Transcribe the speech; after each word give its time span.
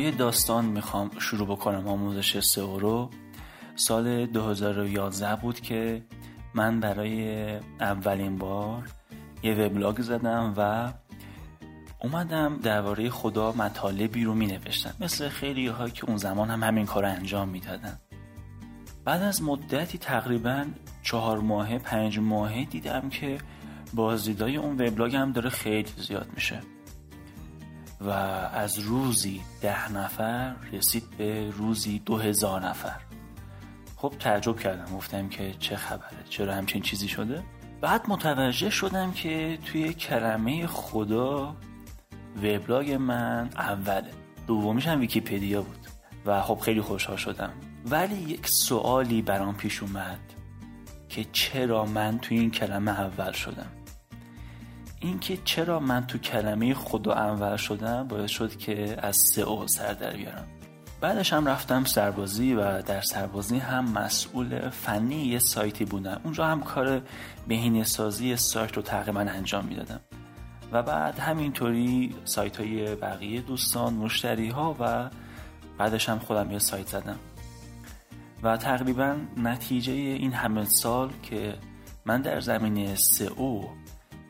یه 0.00 0.10
داستان 0.10 0.64
می‌خوام 0.64 1.10
شروع 1.18 1.48
بکنم 1.48 1.88
آموزش 1.88 2.40
سئو 2.40 2.78
رو. 2.78 3.10
سال 3.76 4.26
2011 4.26 5.36
بود 5.36 5.60
که 5.60 6.02
من 6.54 6.80
برای 6.80 7.56
اولین 7.80 8.38
بار 8.38 8.88
یه 9.42 9.54
وبلاگ 9.54 10.00
زدم 10.00 10.54
و 10.56 10.92
اومدم 12.02 12.58
درباره 12.62 13.10
خدا 13.10 13.52
مطالبی 13.52 14.24
رو 14.24 14.34
می 14.34 14.46
نوشتم 14.46 14.94
مثل 15.00 15.28
خیلی 15.28 15.66
ها 15.66 15.88
که 15.88 16.04
اون 16.04 16.16
زمان 16.16 16.50
هم 16.50 16.62
همین 16.62 16.86
کار 16.86 17.04
انجام 17.04 17.48
می‌دادن. 17.48 17.98
بعد 19.04 19.22
از 19.22 19.42
مدتی 19.42 19.98
تقریبا 19.98 20.64
چهار 21.02 21.38
ماهه 21.38 21.78
پنج 21.78 22.18
ماهه 22.18 22.64
دیدم 22.64 23.08
که 23.08 23.38
بازدیدای 23.94 24.56
اون 24.56 24.72
وبلاگ 24.72 25.16
هم 25.16 25.32
داره 25.32 25.50
خیلی 25.50 25.90
زیاد 25.96 26.28
میشه. 26.34 26.60
و 28.00 28.10
از 28.10 28.78
روزی 28.78 29.40
ده 29.60 29.92
نفر 29.92 30.54
رسید 30.72 31.04
به 31.18 31.50
روزی 31.50 31.98
دو 31.98 32.16
هزار 32.18 32.66
نفر. 32.66 33.00
خب 33.96 34.14
تعجب 34.20 34.58
کردم 34.58 34.96
گفتم 34.96 35.28
که 35.28 35.54
چه 35.58 35.76
خبره 35.76 36.24
چرا 36.28 36.54
همچین 36.54 36.82
چیزی 36.82 37.08
شده؟ 37.08 37.42
بعد 37.80 38.04
متوجه 38.08 38.70
شدم 38.70 39.12
که 39.12 39.58
توی 39.64 39.94
کلمه 39.94 40.66
خدا 40.66 41.56
وبلاگ 42.36 42.92
من 42.92 43.50
اوله 43.56 44.10
دومیش 44.46 44.88
هم 44.88 45.00
ویکیپدیا 45.00 45.62
بود 45.62 45.86
و 46.26 46.42
خب 46.42 46.58
خیلی 46.58 46.80
خوشحال 46.80 47.16
شدم. 47.16 47.52
ولی 47.86 48.14
یک 48.14 48.48
سوالی 48.48 49.22
برام 49.22 49.56
پیش 49.56 49.82
اومد 49.82 50.20
که 51.08 51.26
چرا 51.32 51.84
من 51.84 52.18
توی 52.18 52.38
این 52.38 52.50
کلمه 52.50 53.00
اول 53.00 53.32
شدم؟ 53.32 53.70
اینکه 55.00 55.38
چرا 55.44 55.80
من 55.80 56.06
تو 56.06 56.18
کلمه 56.18 56.74
خدا 56.74 57.12
اول 57.12 57.56
شدم 57.56 58.08
باعث 58.08 58.30
شد 58.30 58.56
که 58.56 58.96
از 58.98 59.16
سئو 59.16 59.66
سر 59.66 59.92
در 59.92 60.16
بیارم. 60.16 60.46
بعدش 61.00 61.32
هم 61.32 61.46
رفتم 61.46 61.84
سربازی 61.84 62.54
و 62.54 62.82
در 62.82 63.00
سربازی 63.00 63.58
هم 63.58 63.92
مسئول 63.92 64.70
فنی 64.70 65.24
یه 65.24 65.38
سایتی 65.38 65.84
بودم. 65.84 66.20
اونجا 66.24 66.46
هم 66.46 66.60
کار 66.62 67.02
بهینه 67.48 67.84
سازی 67.84 68.36
سایت 68.36 68.76
رو 68.76 68.82
تقریبا 68.82 69.20
انجام 69.20 69.64
می‌دادم. 69.64 70.00
و 70.72 70.82
بعد 70.82 71.18
همینطوری 71.18 72.14
سایت 72.24 72.56
های 72.56 72.94
بقیه 72.94 73.40
دوستان 73.40 73.94
مشتری 73.94 74.48
ها 74.48 74.76
و 74.80 75.10
بعدش 75.78 76.08
هم 76.08 76.18
خودم 76.18 76.50
یه 76.50 76.58
سایت 76.58 76.86
زدم. 76.86 77.18
و 78.42 78.56
تقریبا 78.56 79.16
نتیجه 79.36 79.92
این 79.92 80.32
همه 80.32 80.64
سال 80.64 81.10
که 81.22 81.54
من 82.04 82.22
در 82.22 82.40
زمینه 82.40 82.94
سئو 82.94 83.62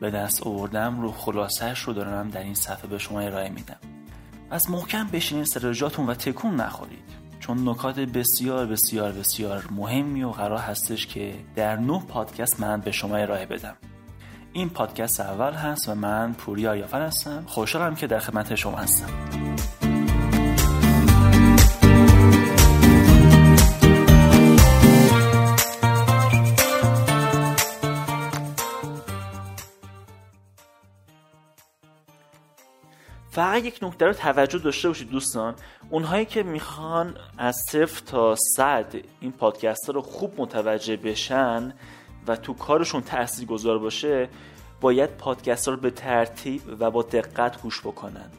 به 0.01 0.11
دست 0.11 0.47
آوردم 0.47 1.01
رو 1.01 1.11
خلاصش 1.11 1.79
رو 1.79 1.93
دارم 1.93 2.29
در 2.29 2.43
این 2.43 2.53
صفحه 2.53 2.87
به 2.87 2.97
شما 2.97 3.19
ارائه 3.19 3.49
میدم. 3.49 3.77
از 4.51 4.69
محکم 4.69 5.07
بشینید 5.07 5.45
سر 5.45 5.83
و 6.07 6.13
تکون 6.13 6.55
نخورید 6.55 7.03
چون 7.39 7.69
نکات 7.69 7.99
بسیار 7.99 8.65
بسیار 8.65 9.11
بسیار 9.11 9.67
مهمی 9.71 10.23
و 10.23 10.29
قرار 10.29 10.59
هستش 10.59 11.07
که 11.07 11.33
در 11.55 11.75
نه 11.75 12.01
پادکست 12.07 12.59
من 12.59 12.81
به 12.81 12.91
شما 12.91 13.15
ارائه 13.15 13.45
بدم. 13.45 13.75
این 14.53 14.69
پادکست 14.69 15.19
اول 15.19 15.53
هست 15.53 15.89
و 15.89 15.95
من 15.95 16.33
پوری 16.33 16.67
آریافر 16.67 17.01
هستم. 17.01 17.43
خوشحالم 17.47 17.95
که 17.95 18.07
در 18.07 18.19
خدمت 18.19 18.55
شما 18.55 18.77
هستم. 18.77 19.80
فقط 33.31 33.63
یک 33.63 33.79
نکته 33.81 34.05
رو 34.05 34.13
توجه 34.13 34.59
داشته 34.59 34.87
باشید 34.87 35.09
دوستان. 35.09 35.55
اونهایی 35.89 36.25
که 36.25 36.43
می‌خوان 36.43 37.15
از 37.37 37.55
صفر 37.69 38.01
تا 38.05 38.35
صد 38.35 38.95
این 39.19 39.31
پادکست 39.31 39.89
رو 39.89 40.01
خوب 40.01 40.33
متوجه 40.37 40.97
بشن 40.97 41.73
و 42.27 42.35
تو 42.35 42.53
کارشون 42.53 43.01
تأثیر 43.01 43.45
گذار 43.45 43.79
باشه 43.79 44.29
باید 44.81 45.09
پادکست 45.09 45.67
رو 45.67 45.77
به 45.77 45.91
ترتیب 45.91 46.61
و 46.79 46.91
با 46.91 47.03
دقت 47.03 47.61
گوش 47.61 47.81
بکنن. 47.81 48.31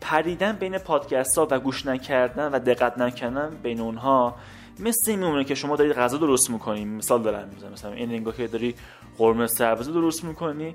پریدن 0.00 0.52
بین 0.52 0.78
پادکست 0.78 1.38
ها 1.38 1.48
و 1.50 1.60
گوش 1.60 1.86
نکردن 1.86 2.48
و 2.52 2.58
دقت 2.58 2.98
نکردن 2.98 3.58
بین 3.62 3.80
اونها 3.80 4.34
مثل 4.80 5.10
این 5.10 5.18
میمونه 5.18 5.44
که 5.44 5.54
شما 5.54 5.76
دارید 5.76 5.92
غذا 5.92 6.16
درست 6.16 6.50
می‌کنی. 6.50 6.84
مثال 6.84 7.22
دارم 7.22 7.48
می‌زنم. 7.54 7.72
مثلا 7.72 7.92
این 7.92 8.10
انگاه 8.10 8.36
که 8.36 8.46
داری 8.46 8.74
قرمه 9.18 9.46
سبزی 9.46 9.92
درست 9.92 10.24
می‌کنی. 10.24 10.74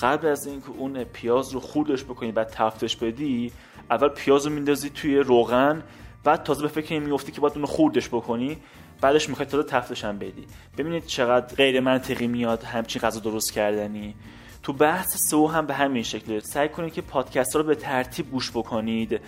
قبل 0.00 0.26
از 0.26 0.46
اینکه 0.46 0.68
اون 0.78 1.04
پیاز 1.04 1.52
رو 1.52 1.60
خوردش 1.60 2.04
بکنی 2.04 2.32
بعد 2.32 2.48
تفتش 2.48 2.96
بدی 2.96 3.52
اول 3.90 4.08
پیاز 4.08 4.46
رو 4.46 4.52
میندازی 4.52 4.90
توی 4.90 5.16
روغن 5.18 5.82
بعد 6.24 6.42
تازه 6.42 6.62
به 6.62 6.68
فکر 6.68 6.94
این 6.94 7.02
میفتی 7.02 7.32
که 7.32 7.40
باید 7.40 7.52
اون 7.56 7.66
خوردش 7.66 8.08
بکنی. 8.08 8.56
بعدش 9.00 9.28
می‌خوای 9.28 9.46
تازه 9.46 9.68
تفتش 9.68 10.04
هم 10.04 10.18
بدی. 10.18 10.46
ببینید 10.78 11.06
چقدر 11.06 11.54
غیر 11.54 11.80
منطقی 11.80 12.26
میاد 12.26 12.62
همچین 12.62 13.02
غذا 13.02 13.20
درست 13.20 13.52
کردنی. 13.52 14.14
تو 14.62 14.72
بحث 14.72 15.16
سو 15.30 15.46
هم 15.46 15.66
به 15.66 15.74
همین 15.74 16.02
شکله. 16.02 16.40
سعی 16.40 16.68
کنید 16.68 16.92
که 16.92 17.02
پادکست 17.02 17.56
رو 17.56 17.62
به 17.62 17.74
ترتیب 17.74 18.30
گوش 18.30 18.50
بکنید. 18.50 19.20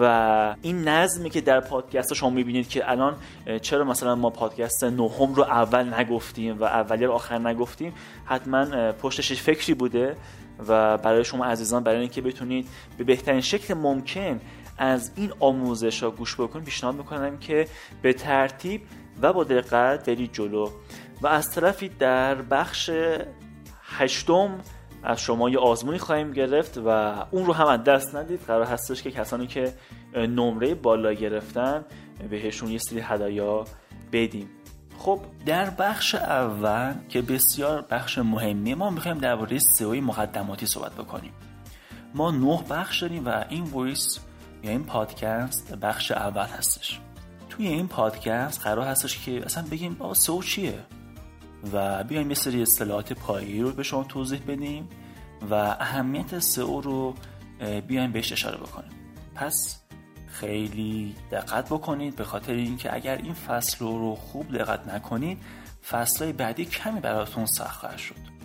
و 0.00 0.54
این 0.62 0.88
نظمی 0.88 1.30
که 1.30 1.40
در 1.40 1.60
پادکست 1.60 2.14
شما 2.14 2.30
می‌بینید 2.30 2.68
که 2.68 2.90
الان 2.90 3.16
چرا 3.62 3.84
مثلا 3.84 4.14
ما 4.14 4.30
پادکست 4.30 4.84
نهم 4.84 5.34
رو 5.34 5.42
اول 5.42 5.94
نگفتیم 5.94 6.60
و 6.60 6.64
اولی 6.64 7.04
رو 7.04 7.12
آخر 7.12 7.38
نگفتیم 7.38 7.92
حتما 8.24 8.92
پشتش 8.92 9.42
فکری 9.42 9.74
بوده 9.74 10.16
و 10.68 10.98
برای 10.98 11.24
شما 11.24 11.44
عزیزان 11.44 11.82
برای 11.82 12.00
اینکه 12.00 12.20
بتونید 12.20 12.68
به 12.98 13.04
بهترین 13.04 13.40
شکل 13.40 13.74
ممکن 13.74 14.40
از 14.78 15.12
این 15.16 15.32
آموزش 15.40 16.02
ها 16.02 16.10
گوش 16.10 16.40
بکنید 16.40 16.64
پیشنهاد 16.64 16.94
می‌کنم 16.94 17.38
که 17.38 17.68
به 18.02 18.12
ترتیب 18.12 18.82
و 19.22 19.32
با 19.32 19.44
دقت 19.44 20.10
برید 20.10 20.32
جلو. 20.32 20.70
و 21.22 21.26
از 21.26 21.50
طرفی 21.50 21.88
در 21.88 22.34
بخش 22.34 22.90
هشتم 23.82 24.58
از 25.06 25.20
شما 25.20 25.50
یه 25.50 25.58
آزمونی 25.58 25.98
خواهیم 25.98 26.32
گرفت 26.32 26.78
و 26.78 26.88
اون 27.30 27.46
رو 27.46 27.52
هم 27.52 27.66
از 27.66 27.84
دست 27.84 28.14
ندید. 28.14 28.40
قرار 28.40 28.64
هستش 28.64 29.02
که 29.02 29.10
کسانی 29.10 29.46
که 29.46 29.74
نمره 30.14 30.74
بالا 30.74 31.12
گرفتن 31.12 31.84
بهشون 32.30 32.70
یه 32.70 32.78
سری 32.78 33.00
هدایا 33.00 33.64
بدیم. 34.12 34.48
خب 34.98 35.20
در 35.46 35.70
بخش 35.70 36.14
اول 36.14 36.94
که 37.08 37.22
بسیار 37.22 37.84
بخش 37.90 38.18
مهمی 38.18 38.74
ما 38.74 38.90
می‌خوایم 38.90 39.18
درباره 39.18 39.58
سئو 39.58 39.94
مقدماتی 39.94 40.66
صحبت 40.66 40.92
بکنیم. 40.92 41.32
ما 42.14 42.30
نه 42.30 42.62
بخش 42.70 43.02
داریم 43.02 43.26
و 43.26 43.44
این 43.48 43.64
ویس 43.64 44.20
یا 44.62 44.70
این 44.70 44.84
پادکست 44.84 45.74
بخش 45.74 46.12
اول 46.12 46.46
هستش. 46.46 47.00
توی 47.50 47.66
این 47.66 47.88
پادکست 47.88 48.60
قرار 48.60 48.86
هستش 48.86 49.24
که 49.24 49.44
اصلا 49.44 49.64
بگیم 49.70 49.94
با 49.94 50.14
سئو 50.14 50.42
چیه؟ 50.42 50.78
و 51.72 52.04
بیایم 52.04 52.28
یه 52.28 52.34
سری 52.34 52.62
اصطلاحات 52.62 53.12
پایی 53.12 53.62
رو 53.62 53.72
به 53.72 53.82
شما 53.82 54.04
توضیح 54.04 54.40
بدیم 54.48 54.88
و 55.50 55.54
اهمیت 55.54 56.38
سئو 56.38 56.80
رو 56.80 57.14
بیایم 57.88 58.12
بهش 58.12 58.32
اشاره 58.32 58.56
بکنیم. 58.56 58.90
پس 59.34 59.80
خیلی 60.26 61.14
دقت 61.30 61.66
بکنید 61.68 62.16
به 62.16 62.24
خاطر 62.24 62.52
اینکه 62.52 62.94
اگر 62.94 63.16
این 63.16 63.34
فصل 63.34 63.84
رو 63.84 64.14
خوب 64.14 64.58
دقت 64.58 64.88
نکنید 64.88 65.38
فصلهای 65.90 66.32
بعدی 66.32 66.64
کمی 66.64 67.00
براتون 67.00 67.46
سخت 67.46 67.80
خواهد 67.80 67.98
شد. 67.98 68.36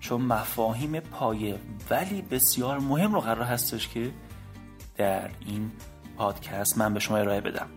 چون 0.00 0.20
مفاهیم 0.20 1.00
پایه 1.00 1.58
ولی 1.90 2.22
بسیار 2.22 2.78
مهم 2.78 3.14
رو 3.14 3.20
قرار 3.20 3.44
هستش 3.44 3.88
که 3.88 4.10
در 4.96 5.30
این 5.46 5.72
پادکست 6.16 6.78
من 6.78 6.94
به 6.94 7.00
شما 7.00 7.16
ارائه 7.16 7.40
بدم. 7.40 7.68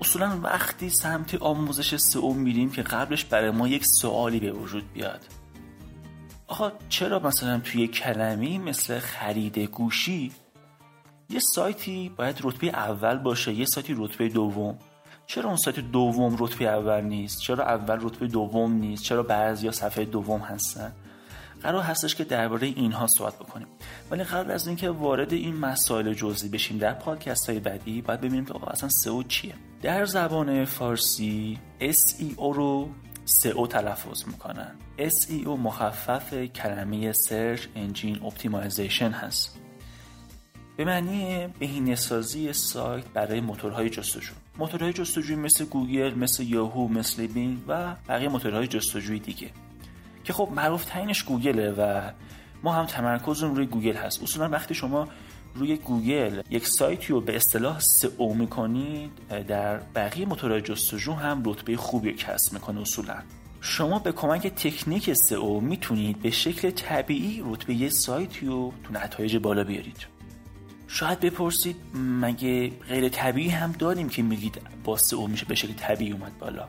اصولا 0.00 0.40
وقتی 0.42 0.90
سمت 0.90 1.34
آموزش 1.34 1.96
سئو 1.96 2.32
میریم 2.32 2.70
که 2.70 2.82
قبلش 2.82 3.24
برای 3.24 3.50
ما 3.50 3.68
یک 3.68 3.86
سوالی 3.86 4.40
به 4.40 4.52
وجود 4.52 4.92
بیاد. 4.92 5.20
آقا 6.46 6.72
چرا 6.88 7.18
مثلا 7.18 7.60
توی 7.60 7.88
کلمی 7.88 8.58
مثل 8.58 8.98
خرید 8.98 9.58
گوشی 9.58 10.32
یه 11.30 11.40
سایتی 11.54 12.08
باید 12.16 12.40
رتبه 12.44 12.66
اول 12.66 13.18
باشه 13.18 13.52
یه 13.52 13.64
سایتی 13.64 13.94
رتبه 13.98 14.28
دوم؟ 14.28 14.78
چرا 15.26 15.48
اون 15.48 15.56
سایت 15.56 15.80
دوم 15.80 16.36
رتبه 16.38 16.64
اول 16.64 17.00
نیست؟ 17.04 17.40
چرا 17.40 17.64
اول 17.64 17.98
رتبه 18.02 18.26
دوم 18.26 18.72
نیست؟ 18.72 19.02
چرا 19.02 19.22
بعضی 19.22 19.66
یا 19.66 19.72
صفحه 19.72 20.04
دوم 20.04 20.40
هستن؟ 20.40 20.92
قرار 21.62 21.82
هستش 21.82 22.14
که 22.14 22.24
درباره 22.24 22.66
اینها 22.66 23.06
صحبت 23.06 23.34
بکنیم. 23.34 23.66
ولی 24.10 24.24
قبل 24.24 24.50
از 24.50 24.66
اینکه 24.66 24.90
وارد 24.90 25.32
این 25.32 25.56
مسائل 25.56 26.14
جزئی 26.14 26.48
بشیم 26.48 26.78
در 26.78 26.92
پادکست 26.92 27.50
های 27.50 27.60
بعدی 27.60 28.02
باید 28.02 28.20
ببینیم 28.20 28.44
که 28.44 28.54
اصلا 28.70 28.88
سئو 28.88 29.22
چیه. 29.22 29.54
در 29.82 30.04
زبان 30.04 30.64
فارسی 30.64 31.58
SEO 31.80 32.54
رو 32.54 32.88
سئو 33.24 33.66
تلفظ 33.66 34.24
می‌کنن. 34.26 34.70
SEO 34.98 35.48
مخفف 35.48 36.34
کلمه 36.34 37.12
Search 37.12 37.60
Engine 37.60 38.18
Optimization 38.30 39.12
هست. 39.12 39.56
به 40.76 40.84
معنی 40.84 41.46
بهینه 41.58 41.94
سازی 41.94 42.52
سایت 42.52 43.04
برای 43.04 43.40
موتورهای 43.40 43.90
جستجو. 43.90 44.32
موتورهای 44.58 44.92
جستجوی 44.92 45.36
مثل 45.36 45.64
گوگل 45.64 46.14
مثل 46.14 46.42
یاهو 46.42 46.88
مثل 46.88 47.26
بینگ 47.26 47.58
و 47.68 47.94
بقیه 48.08 48.28
موتورهای 48.28 48.66
جستجوی 48.66 49.18
دیگه. 49.18 49.50
که 50.24 50.32
خب 50.32 50.48
معروف 50.54 50.84
ترینش 50.84 51.22
گوگله 51.22 51.70
و 51.70 52.10
ما 52.62 52.72
هم 52.72 52.86
تمرکزمون 52.86 53.56
روی 53.56 53.66
گوگل 53.66 53.96
هست. 53.96 54.22
اصولا 54.22 54.48
وقتی 54.48 54.74
شما 54.74 55.08
روی 55.54 55.76
گوگل 55.76 56.42
یک 56.50 56.66
سایتی 56.66 57.06
رو 57.06 57.20
به 57.20 57.36
اصطلاح 57.36 57.80
سئو 57.80 58.34
می‌کنید 58.34 59.10
در 59.48 59.76
بقیه 59.76 60.26
موتورهای 60.26 60.60
جستجو 60.60 61.12
هم 61.12 61.42
رتبه 61.46 61.76
خوبی 61.76 62.12
کسب 62.12 62.52
می‌کنه 62.52 62.80
اصولا. 62.80 63.14
شما 63.60 63.98
به 63.98 64.12
کمک 64.12 64.46
تکنیک 64.46 65.12
سئو 65.12 65.60
می‌تونید 65.60 66.22
به 66.22 66.30
شکل 66.30 66.70
طبیعی 66.70 67.42
رتبه 67.46 67.74
یه 67.74 67.88
سایتی 67.88 68.46
رو 68.46 68.72
تو 68.84 68.92
نتایج 68.92 69.36
بالا 69.36 69.64
بیارید. 69.64 70.06
شاید 70.88 71.20
بپرسید 71.20 71.76
مگه 71.94 72.68
غیر 72.88 73.08
طبیعی 73.08 73.48
هم 73.48 73.72
داریم 73.72 74.08
که 74.08 74.22
میگید 74.22 74.60
با 74.84 74.96
سئو 74.96 75.26
میشه 75.26 75.46
به 75.46 75.54
شکل 75.54 75.72
طبیعی 75.72 76.12
اومد 76.12 76.38
بالا. 76.38 76.68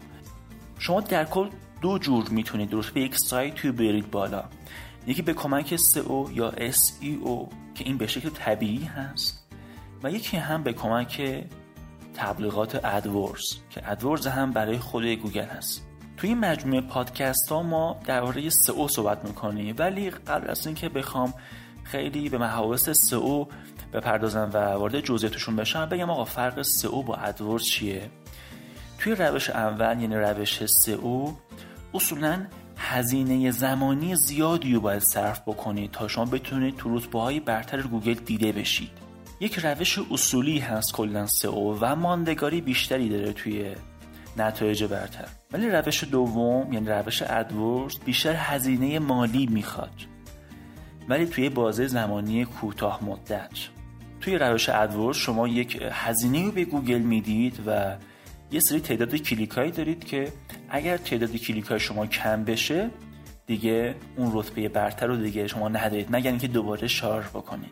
شما 0.80 1.02
در 1.02 1.26
کل 1.26 1.50
دو 1.82 1.98
جور 1.98 2.30
می‌تونید 2.30 2.74
رتبه 2.74 3.02
یک 3.02 3.18
سایت 3.18 3.60
رو 3.60 3.72
بیارید 3.72 4.12
بالا. 4.12 4.44
یکی 5.08 5.22
به 5.22 5.34
کمک 5.34 5.76
SEO 5.76 6.32
یا 6.34 6.52
SEO 6.52 7.54
که 7.76 7.84
این 7.86 7.98
به 7.98 8.08
شکل 8.08 8.30
طبیعی 8.30 8.84
هست 8.84 9.48
و 10.04 10.12
یکی 10.12 10.38
هم 10.38 10.64
به 10.64 10.74
کمک 10.74 11.44
تبلیغات 12.14 12.86
ادورز 12.86 13.44
که 13.70 13.92
ادورز 13.92 14.28
هم 14.28 14.52
برای 14.52 14.78
خود 14.78 15.06
گوگل 15.06 15.46
هست. 15.46 15.88
توی 16.18 16.30
این 16.30 16.40
مجموعه 16.40 16.82
پادکست 16.82 17.50
ها 17.50 17.64
ما 17.64 18.00
درباره 18.06 18.50
SEO 18.50 18.88
صحبت 18.88 19.26
می‌کنیم 19.26 19.76
ولی 19.78 20.10
قبل 20.10 20.50
از 20.50 20.66
اینکه 20.66 20.90
بخوام 20.90 21.34
خیلی 21.84 22.30
به 22.30 22.38
محاوس 22.38 22.90
SEO 22.90 23.48
بپردازم 23.94 24.50
و 24.54 24.58
وارد 24.58 25.00
جزئیاتشون 25.00 25.56
بشم 25.56 25.86
بگم 25.86 26.10
آقا 26.10 26.26
فرق 26.26 26.62
SEO 26.62 27.06
با 27.06 27.16
ادورز 27.16 27.64
چیه؟ 27.64 28.10
توی 29.00 29.16
روش 29.16 29.50
اول 29.50 30.02
یعنی 30.02 30.16
روش 30.16 30.64
SEO 30.64 31.30
اصولا 31.94 32.46
هزینه 32.78 33.52
زمانی 33.52 34.16
زیادی 34.16 34.74
رو 34.74 34.82
باید 34.82 35.02
صرف 35.02 35.42
بکنید 35.42 35.92
تا 35.92 36.08
شما 36.08 36.26
بتونید 36.26 36.78
تو 36.78 36.98
رتبه 36.98 37.40
برتر 37.40 37.82
گوگل 37.82 38.14
دیده 38.14 38.52
بشید. 38.52 38.92
یک 39.40 39.60
روش 39.60 40.00
اصولی 40.12 40.60
هست 40.60 40.94
کلا 40.94 41.26
سئو 41.26 41.78
و 41.82 41.96
ماندگاری 41.96 42.62
بیشتری 42.62 43.10
داره 43.10 43.34
توی 43.34 43.76
نتایج 44.38 44.84
برتر. 44.84 45.28
ولی 45.52 45.70
روش 45.70 46.04
دوم 46.04 46.74
یعنی 46.74 46.88
روش 46.88 47.22
ادورز 47.22 48.00
بیشتر 48.00 48.36
هزینه 48.36 49.00
مالی 49.00 49.46
می‌خواد. 49.46 49.96
ولی 51.10 51.26
توی 51.26 51.50
بازه 51.50 51.88
زمانی 51.88 52.46
کوتاه 52.46 53.04
مدت. 53.04 53.52
توی 54.22 54.38
روش 54.38 54.70
AdWords 54.70 55.18
شما 55.18 55.48
یک 55.48 55.82
هزینه 55.92 56.46
رو 56.46 56.52
به 56.52 56.66
گوگل 56.66 57.02
می‌دید 57.02 57.60
و 57.68 57.96
یه 58.52 58.60
سری 58.60 58.80
تعداد 58.80 59.16
کلیک 59.16 59.56
دارید 59.56 60.04
که 60.04 60.34
اگر 60.70 60.98
تعداد 60.98 61.36
کلیک 61.36 61.66
های 61.66 61.80
شما 61.80 62.06
کم 62.06 62.44
بشه 62.44 62.90
دیگه 63.46 63.96
اون 64.18 64.32
رتبه 64.34 64.70
برتر 64.70 65.08
رو 65.08 65.16
دیگه 65.18 65.48
شما 65.48 65.70
ندارید 65.70 66.08
مگر 66.12 66.30
اینکه 66.30 66.48
دوباره 66.48 66.88
شارژ 66.88 67.26
بکنید. 67.26 67.72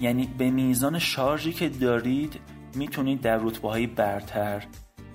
یعنی 0.00 0.28
به 0.38 0.50
میزان 0.50 0.98
شارژی 0.98 1.52
که 1.52 1.68
دارید 1.68 2.40
می‌تونید 2.74 3.20
در 3.20 3.36
رتبه 3.36 3.68
های 3.68 3.86
برتر 3.86 4.64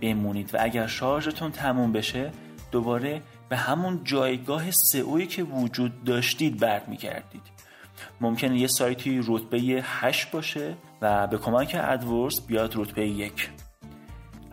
بمونید 0.01 0.55
و 0.55 0.57
اگر 0.61 0.87
شارژتون 0.87 1.51
تموم 1.51 1.91
بشه 1.91 2.31
دوباره 2.71 3.21
به 3.49 3.57
همون 3.57 4.01
جایگاه 4.03 4.71
سئویی 4.71 5.27
که 5.27 5.43
وجود 5.43 6.03
داشتید 6.03 6.59
برمیگردید. 6.59 7.41
ممکنه 8.21 8.59
یه 8.59 8.67
سایتی 8.67 9.21
رتبه 9.27 9.57
8 9.83 10.31
باشه 10.31 10.73
و 11.01 11.27
به 11.27 11.37
کمک 11.37 11.75
ادورس 11.79 12.41
بیاد 12.41 12.73
رتبه 12.75 13.07
یک. 13.07 13.49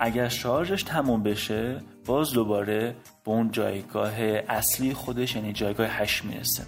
اگر 0.02 0.28
شارژش 0.28 0.82
تموم 0.82 1.22
بشه 1.22 1.80
باز 2.06 2.32
دوباره 2.32 2.96
به 3.24 3.30
اون 3.30 3.50
جایگاه 3.50 4.20
اصلی 4.48 4.94
خودش 4.94 5.36
یعنی 5.36 5.52
جایگاه 5.52 5.86
8 5.86 6.24
می‌رسه. 6.24 6.62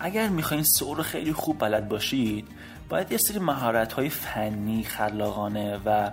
اگر 0.00 0.28
می‌خواین 0.28 0.62
سئو 0.62 0.94
خیلی 0.94 1.32
خوب 1.32 1.58
بلد 1.58 1.88
باشید 1.88 2.48
باید 2.88 3.12
یه 3.12 3.18
سری 3.18 3.38
مهارت 3.38 3.92
های 3.92 4.08
فنی 4.08 4.84
خلاقانه 4.84 5.80
و 5.84 6.10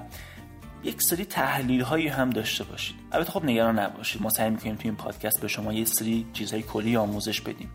یک 0.84 1.02
سری 1.02 1.26
تحلیل 1.26 1.82
هایی 1.82 2.08
هم 2.08 2.30
داشته 2.30 2.64
باشید. 2.64 2.96
البته 3.12 3.32
خب 3.32 3.46
نگران 3.46 3.80
نباشید. 3.80 4.22
ما 4.22 4.30
سعی 4.30 4.50
می‌کنیم 4.50 4.76
توی 4.76 4.90
این 4.90 4.98
پادکست 4.98 5.42
به 5.42 5.48
شما 5.48 5.74
یه 5.74 5.86
سری 5.86 6.26
چیزهای 6.34 6.62
کلی 6.62 6.98
آموزش 6.98 7.42
بدیم. 7.42 7.70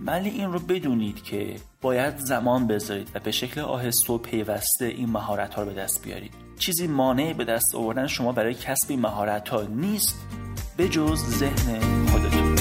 ولی 0.00 0.30
این 0.30 0.52
رو 0.52 0.58
بدونید 0.58 1.22
که 1.22 1.56
باید 1.80 2.16
زمان 2.16 2.66
بذارید 2.66 3.10
و 3.14 3.20
به 3.20 3.30
شکل 3.30 3.60
آهسته 3.60 4.12
و 4.12 4.18
پیوسته 4.18 4.84
این 4.84 5.10
مهارت 5.10 5.54
ها 5.54 5.62
رو 5.62 5.68
به 5.68 5.74
دست 5.74 6.04
بیارید. 6.04 6.51
چیزی 6.62 6.86
مانع 6.86 7.32
به 7.32 7.44
دست 7.44 7.74
آوردن 7.74 8.06
شما 8.06 8.32
برای 8.32 8.54
کسب 8.54 8.92
مهارت 8.92 9.48
ها 9.48 9.62
نیست 9.62 10.26
به 10.76 10.88
جز 10.88 11.18
ذهن 11.18 11.80
خودتون. 12.06 12.56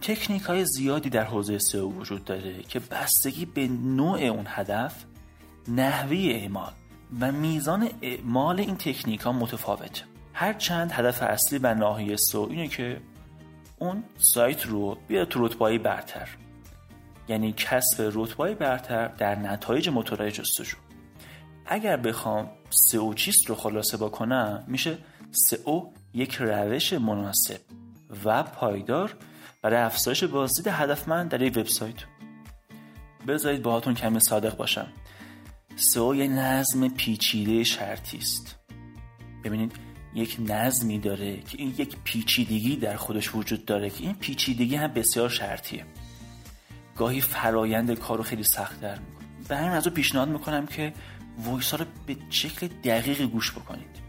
تکنیک 0.00 0.42
های 0.42 0.64
زیادی 0.64 1.10
در 1.10 1.24
حوزه 1.24 1.58
سئو 1.58 1.92
وجود 1.92 2.24
داره 2.24 2.62
که 2.62 2.78
بستگی 2.78 3.46
به 3.46 3.68
نوع 3.68 4.20
اون 4.20 4.44
هدف 4.48 5.04
نحوی 5.68 6.32
اعمال 6.32 6.72
و 7.20 7.32
میزان 7.32 7.88
اعمال 8.02 8.60
این 8.60 8.76
تکنیک 8.76 9.20
ها 9.20 9.32
متفاوته. 9.32 10.02
هر 10.32 10.52
چند 10.52 10.92
هدف 10.92 11.22
اصلی 11.22 11.58
و 11.58 11.74
ناحیه 11.74 12.16
سو 12.16 12.46
اینه 12.50 12.68
که 12.68 13.00
اون 13.80 14.04
سایت 14.18 14.66
رو 14.66 14.98
بیاد 15.08 15.28
تو 15.28 15.46
رتبه 15.46 15.78
برتر. 15.78 16.28
یعنی 17.28 17.52
کسب 17.52 18.10
رتبه 18.14 18.54
برتر 18.54 19.08
در 19.08 19.34
نتایج 19.34 19.88
موتورهای 19.88 20.30
جستجو. 20.30 20.76
اگر 21.66 21.96
بخوام 21.96 22.50
سئو 22.70 23.14
چیست 23.14 23.46
رو 23.46 23.54
خلاصه 23.54 23.96
بکنم 23.96 24.64
میشه 24.66 24.98
سئو 25.30 25.90
یک 26.14 26.34
روش 26.34 26.92
مناسب 26.92 27.60
و 28.24 28.42
پایدار 28.42 29.16
برای 29.62 29.80
افزایش 29.80 30.24
بازدید 30.24 30.66
هدفمند 30.66 31.30
در 31.30 31.42
یک 31.42 31.56
وبسایت. 31.56 31.96
بذارید 33.28 33.62
باهاتون 33.62 33.94
کمی 33.94 34.20
صادق 34.20 34.56
باشم. 34.56 34.86
سئو 35.76 36.14
یه 36.14 36.28
نظم 36.28 36.88
پیچیده 36.88 37.64
شرطی 37.64 38.18
است. 38.18 38.58
ببینید 39.44 39.89
یک 40.14 40.36
نظمی 40.46 40.98
داره 40.98 41.36
که 41.36 41.58
این 41.58 41.74
یک 41.78 41.96
پیچیدگی 42.04 42.76
در 42.76 42.96
خودش 42.96 43.34
وجود 43.34 43.64
داره 43.64 43.90
که 43.90 44.04
این 44.04 44.14
پیچیدگی 44.14 44.76
هم 44.76 44.92
بسیار 44.92 45.28
شرطیه. 45.28 45.84
گاهی 46.96 47.20
فرایند 47.20 47.98
کار 47.98 48.18
رو 48.18 48.24
خیلی 48.24 48.42
سخت 48.42 48.80
در 48.80 48.98
می‌کنه. 48.98 49.28
به 49.48 49.56
همین 49.56 49.70
از 49.70 49.88
پیشنهاد 49.88 50.28
می‌کنم 50.28 50.66
که 50.66 50.92
voice 51.44 51.74
رو 51.74 51.84
به 52.06 52.16
شکل 52.30 52.68
دقیقی 52.84 53.26
گوش 53.26 53.52
بکنید. 53.52 54.00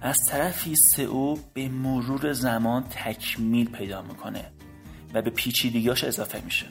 از 0.00 0.26
طرفی 0.26 0.76
سئو 0.76 1.36
به 1.54 1.68
مرور 1.68 2.32
زمان 2.32 2.82
تکمیل 2.82 3.70
پیدا 3.70 4.02
می‌کنه 4.02 4.44
و 5.14 5.22
به 5.22 5.30
پیچیدگیاش 5.30 6.04
اضافه 6.04 6.40
میشه. 6.44 6.66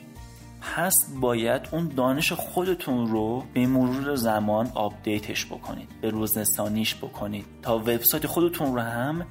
پس 0.60 1.06
باید 1.20 1.68
اون 1.72 1.88
دانش 1.88 2.32
خودتون 2.32 3.06
رو 3.06 3.44
به 3.54 3.66
مرور 3.66 4.14
زمان 4.14 4.70
update 4.74 5.28
ش 5.28 5.46
بکنید 5.46 5.88
به 6.00 6.10
روزرسانیش 6.10 6.94
بکنید. 6.94 7.44
تا 7.62 7.78
وبسایت 7.78 8.26
خودتون 8.26 8.74
رو 8.74 8.80
هم 8.80 9.26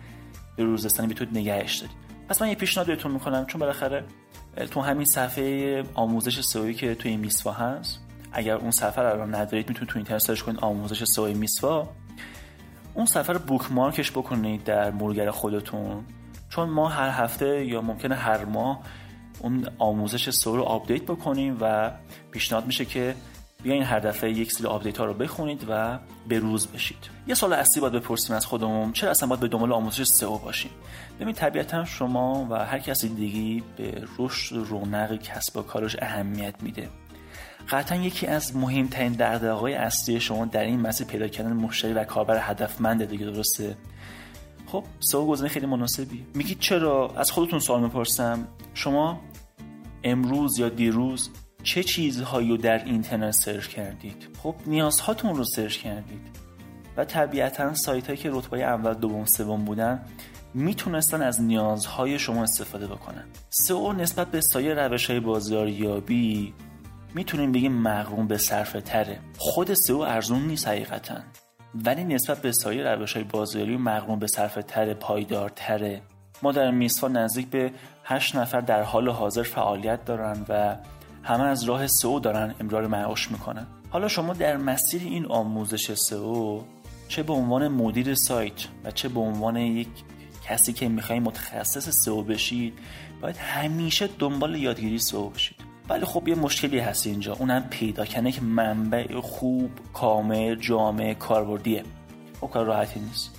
به 0.56 0.64
روزرسانی 0.64 1.14
بتونید 1.14 1.38
نگهش 1.38 1.76
دارید. 1.76 1.96
پس 2.30 2.42
من 2.42 2.50
یه 2.50 2.56
پیشنهاد 2.56 2.88
بهتون 2.88 3.12
می‌کنم. 3.12 3.46
چون 3.46 3.60
بالاخره 3.60 4.04
تو 4.72 4.82
همین 4.82 5.06
صفحه 5.06 5.84
آموزش 5.94 6.42
سئو 6.42 6.72
که 6.72 6.96
توی 6.96 7.18
میسوا 7.18 7.52
هست 7.52 8.00
اگر 8.32 8.56
اون 8.56 8.72
صفحه 8.72 9.04
رو 9.04 9.36
ندارید 9.36 9.70
می‌تونید 9.70 9.90
تو 9.90 10.00
اینترنت 10.00 10.22
search 10.22 10.42
کنید 10.42 10.60
آموزش 10.60 11.04
سئو 11.04 11.34
میسوا. 11.38 11.90
اون 12.94 13.06
صفحه 13.06 13.34
رو 13.34 13.40
bookmark 13.40 13.97
ش 13.97 14.12
بکنید 14.12 14.64
در 14.64 14.92
مرورگر 14.92 15.32
خودتون. 15.32 16.06
چون 16.50 16.70
ما 16.70 16.88
هر 16.88 17.24
هفته 17.24 17.66
یا 17.66 17.82
ممکنه 17.82 18.16
هر 18.16 18.46
ماه 18.46 18.80
اون 19.40 19.68
آموزش 19.78 20.30
سئو 20.30 20.58
رو 20.58 20.64
update 20.64 21.04
بکنیم 21.04 21.58
و 21.62 21.92
پیشنهاد 22.32 22.66
میشه 22.66 22.86
که 22.86 23.16
بیاین 23.64 23.84
هر 23.84 24.00
دفعه 24.00 24.32
یک 24.32 24.52
سری 24.52 24.68
update 24.68 24.98
ها 24.98 25.06
رو 25.06 25.14
بخونید 25.14 25.66
و 25.70 26.00
به 26.28 26.40
روز 26.40 26.68
بشید. 26.68 27.10
یه 27.28 27.36
سوال 27.36 27.54
اصلی 27.54 27.82
باید 27.82 27.94
بپرسیم 27.94 28.36
از 28.36 28.46
خودمون 28.46 28.94
چرا 28.94 29.12
اصلا 29.12 29.30
باید 29.30 29.42
به 29.42 29.48
دنبال 29.48 29.74
آموزش 29.74 30.04
سئو 30.04 30.38
باشیم؟ 30.38 30.72
ببین 31.20 31.34
طبیعتا 31.34 31.86
شما 31.86 32.48
و 32.50 32.66
هر 32.66 32.80
کسی 32.80 33.10
دیگه 33.10 33.64
به 33.78 34.04
رشد 34.18 34.56
رونق 34.56 35.22
کسب 35.22 35.58
و 35.58 35.62
کارش 35.62 35.96
اهمیت 36.02 36.56
میده. 36.62 36.90
قطعا 37.70 37.98
یکی 37.98 38.28
از 38.28 38.56
مهمترین 38.56 39.14
دغدغه‌های 39.14 39.74
اصلی 39.74 40.20
شما 40.20 40.46
در 40.46 40.64
این 40.64 40.80
مسیر 40.80 41.08
پیدا 41.08 41.28
کردن 41.28 41.54
مشتری 41.54 41.94
و 41.94 42.04
کاربر 42.04 42.40
هدفمند 42.42 43.06
دیگه 43.06 43.26
درسته؟ 43.26 43.78
خب 44.68 44.84
سئو 45.00 45.26
گزینه 45.26 45.50
خیلی 45.50 45.66
مناسبی 45.66 46.26
میگید 46.34 46.60
چرا؟ 46.60 47.14
از 47.18 47.32
خودتون 47.32 47.60
سوال 47.60 47.82
می‌پرسم. 47.82 48.48
شما 48.74 49.22
امروز 50.04 50.60
یا 50.60 50.70
دیروز 50.70 51.30
چه 51.64 51.84
چیزهایی 51.84 52.50
رو 52.50 52.58
در 52.58 52.84
اینترنت 52.84 53.32
سرچ 53.32 53.68
کردید؟ 53.68 54.28
خب 54.44 54.56
نیازهاتون 54.66 55.36
رو 55.36 55.44
سرچ 55.44 55.78
کردید. 55.78 56.22
و 56.98 57.06
طبیعتا 57.06 57.74
سایت 57.74 58.08
هایی 58.08 58.18
که 58.18 58.30
رتبه 58.34 58.64
اول 58.64 58.94
دوم 58.94 59.26
سوم 59.26 59.66
بودن 59.66 60.06
می‌تونستن 60.54 61.22
از 61.22 61.42
نیازهای 61.42 62.20
شما 62.20 62.44
استفاده 62.44 62.88
بکنن. 62.88 63.24
سئو 63.50 63.94
نسبت 63.94 64.28
به 64.28 64.42
سایر 64.42 64.88
روش 64.88 65.10
های 65.10 65.20
بازاریابی 65.20 66.54
می‌تونیم 67.16 67.52
بگیم 67.52 67.74
مغروم 67.74 68.28
به 68.28 68.38
صرفه 68.38 68.82
تره. 68.82 69.20
خود 69.38 69.74
سئو 69.74 69.98
ارزون 69.98 70.42
نیست 70.42 70.68
حقیقتا. 70.68 71.16
ولی 71.76 72.04
نسبت 72.04 72.42
به 72.42 72.52
سایر 72.52 72.96
روش 72.96 73.14
های 73.14 73.24
بازاریابی 73.24 73.78
مقرون 73.78 74.20
به 74.20 74.28
صرف 74.28 74.60
تر 74.68 74.94
پایدارتره. 74.94 76.02
ما 76.42 76.52
در 76.52 76.72
میسوا 76.72 77.10
نزدیک 77.10 77.48
به 77.48 77.72
8 78.10 78.36
نفر 78.36 78.62
در 78.62 78.84
حال 78.84 79.10
حاضر 79.10 79.44
فعالیت 79.44 80.06
دارن 80.06 80.46
و 80.50 80.76
همه 81.24 81.44
از 81.44 81.64
راه 81.64 81.88
سئو 81.88 82.20
دارن 82.20 82.56
امرار 82.60 82.88
معاش 82.88 83.32
می‌کنن. 83.32 83.68
حالا 83.90 84.08
شما 84.08 84.34
در 84.34 84.58
مسیر 84.58 85.02
این 85.02 85.26
آموزش 85.26 85.94
سئو 85.94 86.62
چه 87.08 87.24
به 87.24 87.34
عنوان 87.34 87.68
مدیر 87.68 88.16
سایت 88.16 88.68
و 88.84 88.92
چه 88.92 89.10
به 89.10 89.20
عنوان 89.20 89.58
یک 89.58 89.88
کسی 90.46 90.74
که 90.74 90.90
می‌خوای 90.90 91.20
متخصص 91.20 91.90
سئو 91.90 92.24
بشید 92.24 92.74
باید 93.22 93.38
همیشه 93.38 94.10
دنبال 94.20 94.56
یادگیری 94.56 95.00
سئو 95.00 95.30
بشید 95.30 95.58
ولی 95.90 96.06
خب 96.06 96.28
یه 96.28 96.36
مشکلی 96.36 96.80
هست 96.80 97.08
اینجا. 97.08 97.34
اونم 97.34 97.64
پیدا 97.70 98.06
کنه 98.06 98.32
که 98.32 98.42
منبع 98.42 99.20
خوب 99.20 99.72
کامل 99.94 100.56
جامع 100.56 101.14
کاربردیه. 101.14 101.84
او 102.42 102.48
خب 102.48 102.54
کار 102.54 102.66
راحتی 102.66 103.00
نیست. 103.00 103.36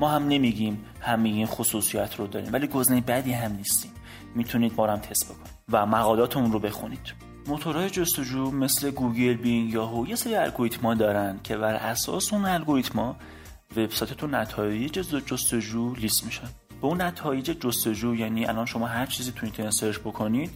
ما 0.00 0.08
هم 0.08 0.28
نمیگیم 0.28 0.84
همه 1.00 1.28
این 1.28 1.46
خصوصیت 1.46 2.14
رو 2.14 2.26
داریم 2.26 2.52
ولی 2.52 2.66
گزینه 2.66 3.00
بعدی 3.00 3.32
هم 3.32 3.52
نیستیم. 3.52 3.90
می‌تونید 4.34 4.76
بارم 4.76 4.98
تست 4.98 5.24
بکنید 5.24 5.52
و 5.72 5.86
مقالاتمون 5.86 6.52
رو 6.52 6.58
بخونید. 6.58 7.30
موتورهای 7.46 7.90
جستجو 7.90 8.50
مثل 8.50 8.90
گوگل 8.90 9.34
بینگ 9.34 9.72
یاهو 9.72 10.06
یه 10.06 10.14
سری 10.16 10.34
الگوریتما 10.34 10.94
دارن 10.94 11.40
که 11.44 11.56
بر 11.56 11.74
اساس 11.74 12.32
اون 12.32 12.44
الگوریتما 12.44 13.16
وبسایتتون 13.76 14.34
نتایج 14.34 14.92
جستجو 14.92 15.94
لیست 15.94 16.24
میشن 16.24 16.48
به 16.80 16.86
اون 16.86 17.00
نتایج 17.00 17.50
جستجو 17.50 18.14
یعنی 18.14 18.46
الان 18.46 18.66
شما 18.66 18.86
هر 18.86 19.06
چیزی 19.06 19.32
تو 19.32 19.38
اینترنت 19.42 19.70
search 19.70 19.98
بکنید 19.98 20.50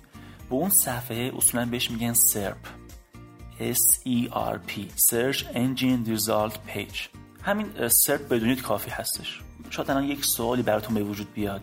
به 0.51 0.55
اون 0.55 0.71
صفحه 0.71 1.33
اصولا 1.37 1.67
بهش 1.67 1.91
میگن 1.91 2.13
سرپ. 2.13 2.57
S 3.61 3.99
E 4.07 4.29
R 4.31 4.57
P 4.69 4.73
Search 5.11 5.39
Engine 5.55 6.09
Result 6.09 6.55
Page. 6.75 6.99
همین 7.43 7.89
SERP 7.89 8.29
بدونید 8.29 8.63
کافی 8.63 8.91
هستش. 8.91 9.41
شاید 9.71 9.91
الان 9.91 10.05
یک 10.05 10.25
سوالی 10.25 10.63
براتون 10.63 10.95
به 10.95 11.03
وجود 11.03 11.33
بیاد. 11.35 11.61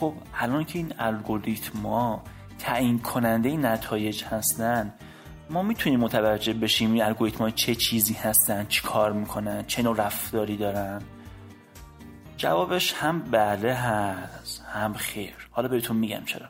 خب 0.00 0.14
الان 0.34 0.64
که 0.64 0.78
این 0.78 0.92
الگوریتما 0.98 2.22
تعیین 2.58 2.98
کننده 2.98 3.56
نتایج 3.56 4.24
هستن 4.24 4.94
ما 5.50 5.62
می‌تونیم 5.62 6.00
متوجه 6.00 6.52
بشیم 6.52 6.92
این 6.92 7.02
الگوریتم 7.02 7.50
چه 7.50 7.74
چیزی 7.74 8.14
هستن 8.14 8.66
چی 8.66 8.82
کار 8.82 9.12
می‌کنن 9.12 9.64
چه 9.66 9.82
نوع 9.82 9.96
رفتاری 9.96 10.56
دارن. 10.56 11.02
جوابش 12.36 12.92
هم 12.92 13.22
بله 13.22 13.74
هست 13.74 14.64
هم 14.72 14.94
خیر. 14.94 15.34
حالا 15.50 15.68
بهتون 15.68 15.96
میگم 15.96 16.24
چرا. 16.24 16.48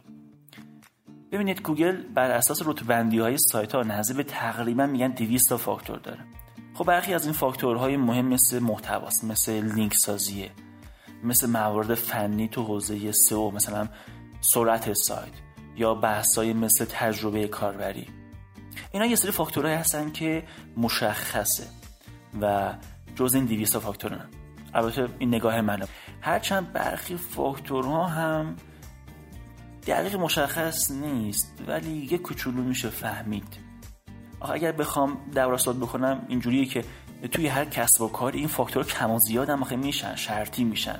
ببینید 1.32 1.62
گوگل 1.62 1.96
بر 1.96 2.30
اساس 2.30 2.62
رتبندی 2.66 3.18
های 3.18 3.36
سایت 3.38 3.74
ها 3.74 3.82
به 4.16 4.22
تقریبا 4.22 4.86
میگن 4.86 5.08
200 5.08 5.48
تا 5.48 5.56
فاکتور 5.56 5.98
داره. 5.98 6.20
خب 6.74 6.84
برخی 6.84 7.14
از 7.14 7.24
این 7.24 7.34
فاکتورهای 7.34 7.96
مهم 7.96 8.26
مثل 8.26 8.58
محتواست 8.58 9.24
مثل 9.24 9.74
لینک 9.74 9.94
سازیه 9.94 10.50
مثل 11.24 11.50
موارد 11.50 11.94
فنی 11.94 12.48
تو 12.48 12.62
حوزه 12.62 13.12
سئو 13.12 13.50
مثلا 13.50 13.88
سرعت 14.40 14.92
سایت 14.92 15.32
یا 15.76 15.94
بحثای 15.94 16.52
مثل 16.52 16.84
تجربه 16.84 17.48
کاربری. 17.48 18.06
اینا 18.92 19.06
یه 19.06 19.16
سری 19.16 19.30
فاکتورهایی 19.30 19.76
هستن 19.76 20.10
که 20.10 20.42
مشخصه 20.76 21.64
و 22.40 22.74
جز 23.16 23.34
این 23.34 23.44
200 23.44 23.78
فاکتور 23.78 24.20
البته 24.74 25.08
این 25.18 25.34
نگاه 25.34 25.60
منه. 25.60 25.86
هرچند 26.20 26.72
برخی 26.72 27.16
فاکتورها 27.16 28.06
هم 28.06 28.56
دقیق 29.86 30.16
مشخص 30.16 30.90
نیست 30.90 31.62
ولی 31.66 32.08
یه 32.10 32.18
کوچولو 32.18 32.62
میشه 32.62 32.88
فهمید. 32.88 33.58
آخه 34.40 34.52
اگر 34.52 34.72
بخوام 34.72 35.18
دورستاد 35.34 35.76
بکنم 35.76 36.24
اینجوریه 36.28 36.64
که 36.64 36.84
توی 37.28 37.46
هر 37.46 37.64
کسب 37.64 38.02
و 38.02 38.08
کار 38.08 38.32
این 38.32 38.48
فاکتور 38.48 38.84
کم 38.84 39.10
و 39.10 39.18
زیاد 39.18 39.50
هم 39.50 39.78
میشن 39.78 40.16
شرطی 40.16 40.64
میشن. 40.64 40.98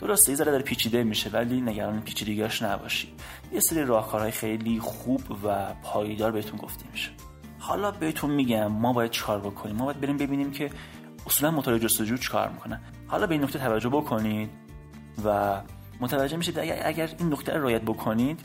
درسته 0.00 0.32
یه 0.32 0.36
ذره 0.36 0.50
داره 0.50 0.62
پیچیده 0.62 1.04
میشه 1.04 1.30
ولی 1.30 1.60
نگران 1.60 2.00
پیچیدگیاش 2.00 2.62
نباشی. 2.62 3.14
یه 3.52 3.60
سری 3.60 3.84
راهکارهای 3.84 4.30
خیلی 4.30 4.80
خوب 4.80 5.22
و 5.44 5.74
پایدار 5.82 6.32
بهتون 6.32 6.58
گفته 6.58 6.84
میشه. 6.92 7.10
حالا 7.58 7.90
بهتون 7.90 8.30
میگم 8.30 8.66
ما 8.66 8.92
باید 8.92 9.10
چیکار 9.10 9.40
بکنیم؟ 9.40 9.76
ما 9.76 9.84
باید 9.84 10.00
بریم 10.00 10.16
ببینیم 10.16 10.50
که 10.50 10.70
اصولا 11.26 11.50
موتور 11.50 11.78
جستجو 11.78 12.16
چیکار 12.16 12.48
می‌کنن 12.48 12.80
حالا 13.06 13.26
به 13.26 13.34
این 13.34 13.44
نکته 13.44 13.58
توجه 13.58 13.88
بکنید 13.88 14.50
و 15.24 15.60
متوجه 16.00 16.36
میشید 16.36 16.58
اگر, 16.58 16.82
اگر 16.84 17.10
این 17.18 17.32
نکته 17.32 17.52
رو 17.52 17.60
رعایت 17.60 17.82
بکنید 17.82 18.40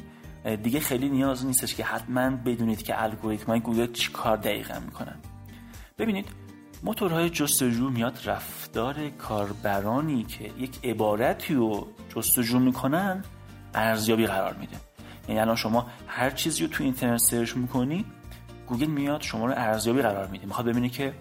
دیگه 0.63 0.79
خیلی 0.79 1.09
نیاز 1.09 1.45
نیستش 1.45 1.75
که 1.75 1.83
حتما 1.83 2.29
بدونید 2.29 2.83
که 2.83 3.03
الگوریتم 3.03 3.45
های 3.45 3.59
گوگل 3.59 3.91
چیکار 3.91 4.37
دقیقا 4.37 4.79
می‌کنن. 4.79 5.15
ببینید 5.97 6.25
موتورهای 6.83 7.29
جستجو 7.29 7.89
میاد 7.89 8.19
رفتار 8.25 9.09
کاربرانی 9.09 10.23
که 10.23 10.51
یک 10.59 10.79
عبارتی 10.85 11.53
رو 11.53 11.87
جستجو 12.15 12.59
می‌کنن 12.59 13.23
ارزیابی 13.73 14.27
قرار 14.27 14.53
میده. 14.53 14.77
یعنی 15.27 15.39
الان 15.39 15.55
شما 15.55 15.87
هر 16.07 16.29
چیزی 16.29 16.63
رو 16.63 16.69
تو 16.69 16.83
اینترنت 16.83 17.19
search 17.19 17.55
می‌کنی 17.55 18.05
گوگل 18.67 18.85
میاد 18.85 19.21
شما 19.21 19.45
رو 19.45 19.53
ارزیابی 19.55 20.01
قرار 20.01 20.27
میده. 20.27 20.45
می‌خواد 20.45 20.67
ببینه 20.67 20.89
که 20.89 21.13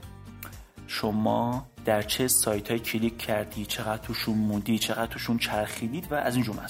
شما 0.87 1.67
در 1.85 2.03
چه 2.03 2.29
سایت 2.29 2.71
های 2.71 2.81
کلیک 2.81 3.19
کردی 3.19 3.65
چقدر 3.65 4.03
توشون 4.03 4.39
موندی 4.39 4.79
چقدر 4.79 5.07
توشون 5.07 5.39
چرخیدید 5.39 6.13
و 6.13 6.15
از 6.15 6.35
این 6.37 6.45
جمله 6.45 6.61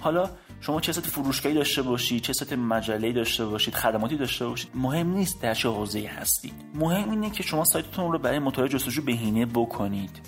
حالا 0.00 0.30
شما 0.62 0.80
چه 0.80 0.92
سایت 0.92 1.00
فروشگاهی 1.00 1.54
داشته 1.54 1.82
باشید 1.82 2.22
چه 2.22 2.32
سایت 2.32 2.52
مجله 2.52 3.12
داشته 3.12 3.46
باشید 3.46 3.74
خدماتی 3.74 4.16
داشته 4.16 4.46
باشید 4.46 4.70
مهم 4.74 5.08
نیست 5.08 5.42
در 5.42 5.54
چه 5.54 5.68
حوزه 5.68 6.10
هستید. 6.18 6.52
مهم 6.74 7.10
اینه 7.10 7.30
که 7.30 7.42
شما 7.42 7.64
سایتتون 7.64 8.12
رو 8.12 8.18
برای 8.18 8.38
موتور 8.38 8.68
جستجو 8.68 9.02
بهینه 9.02 9.46
بکنید. 9.46 10.20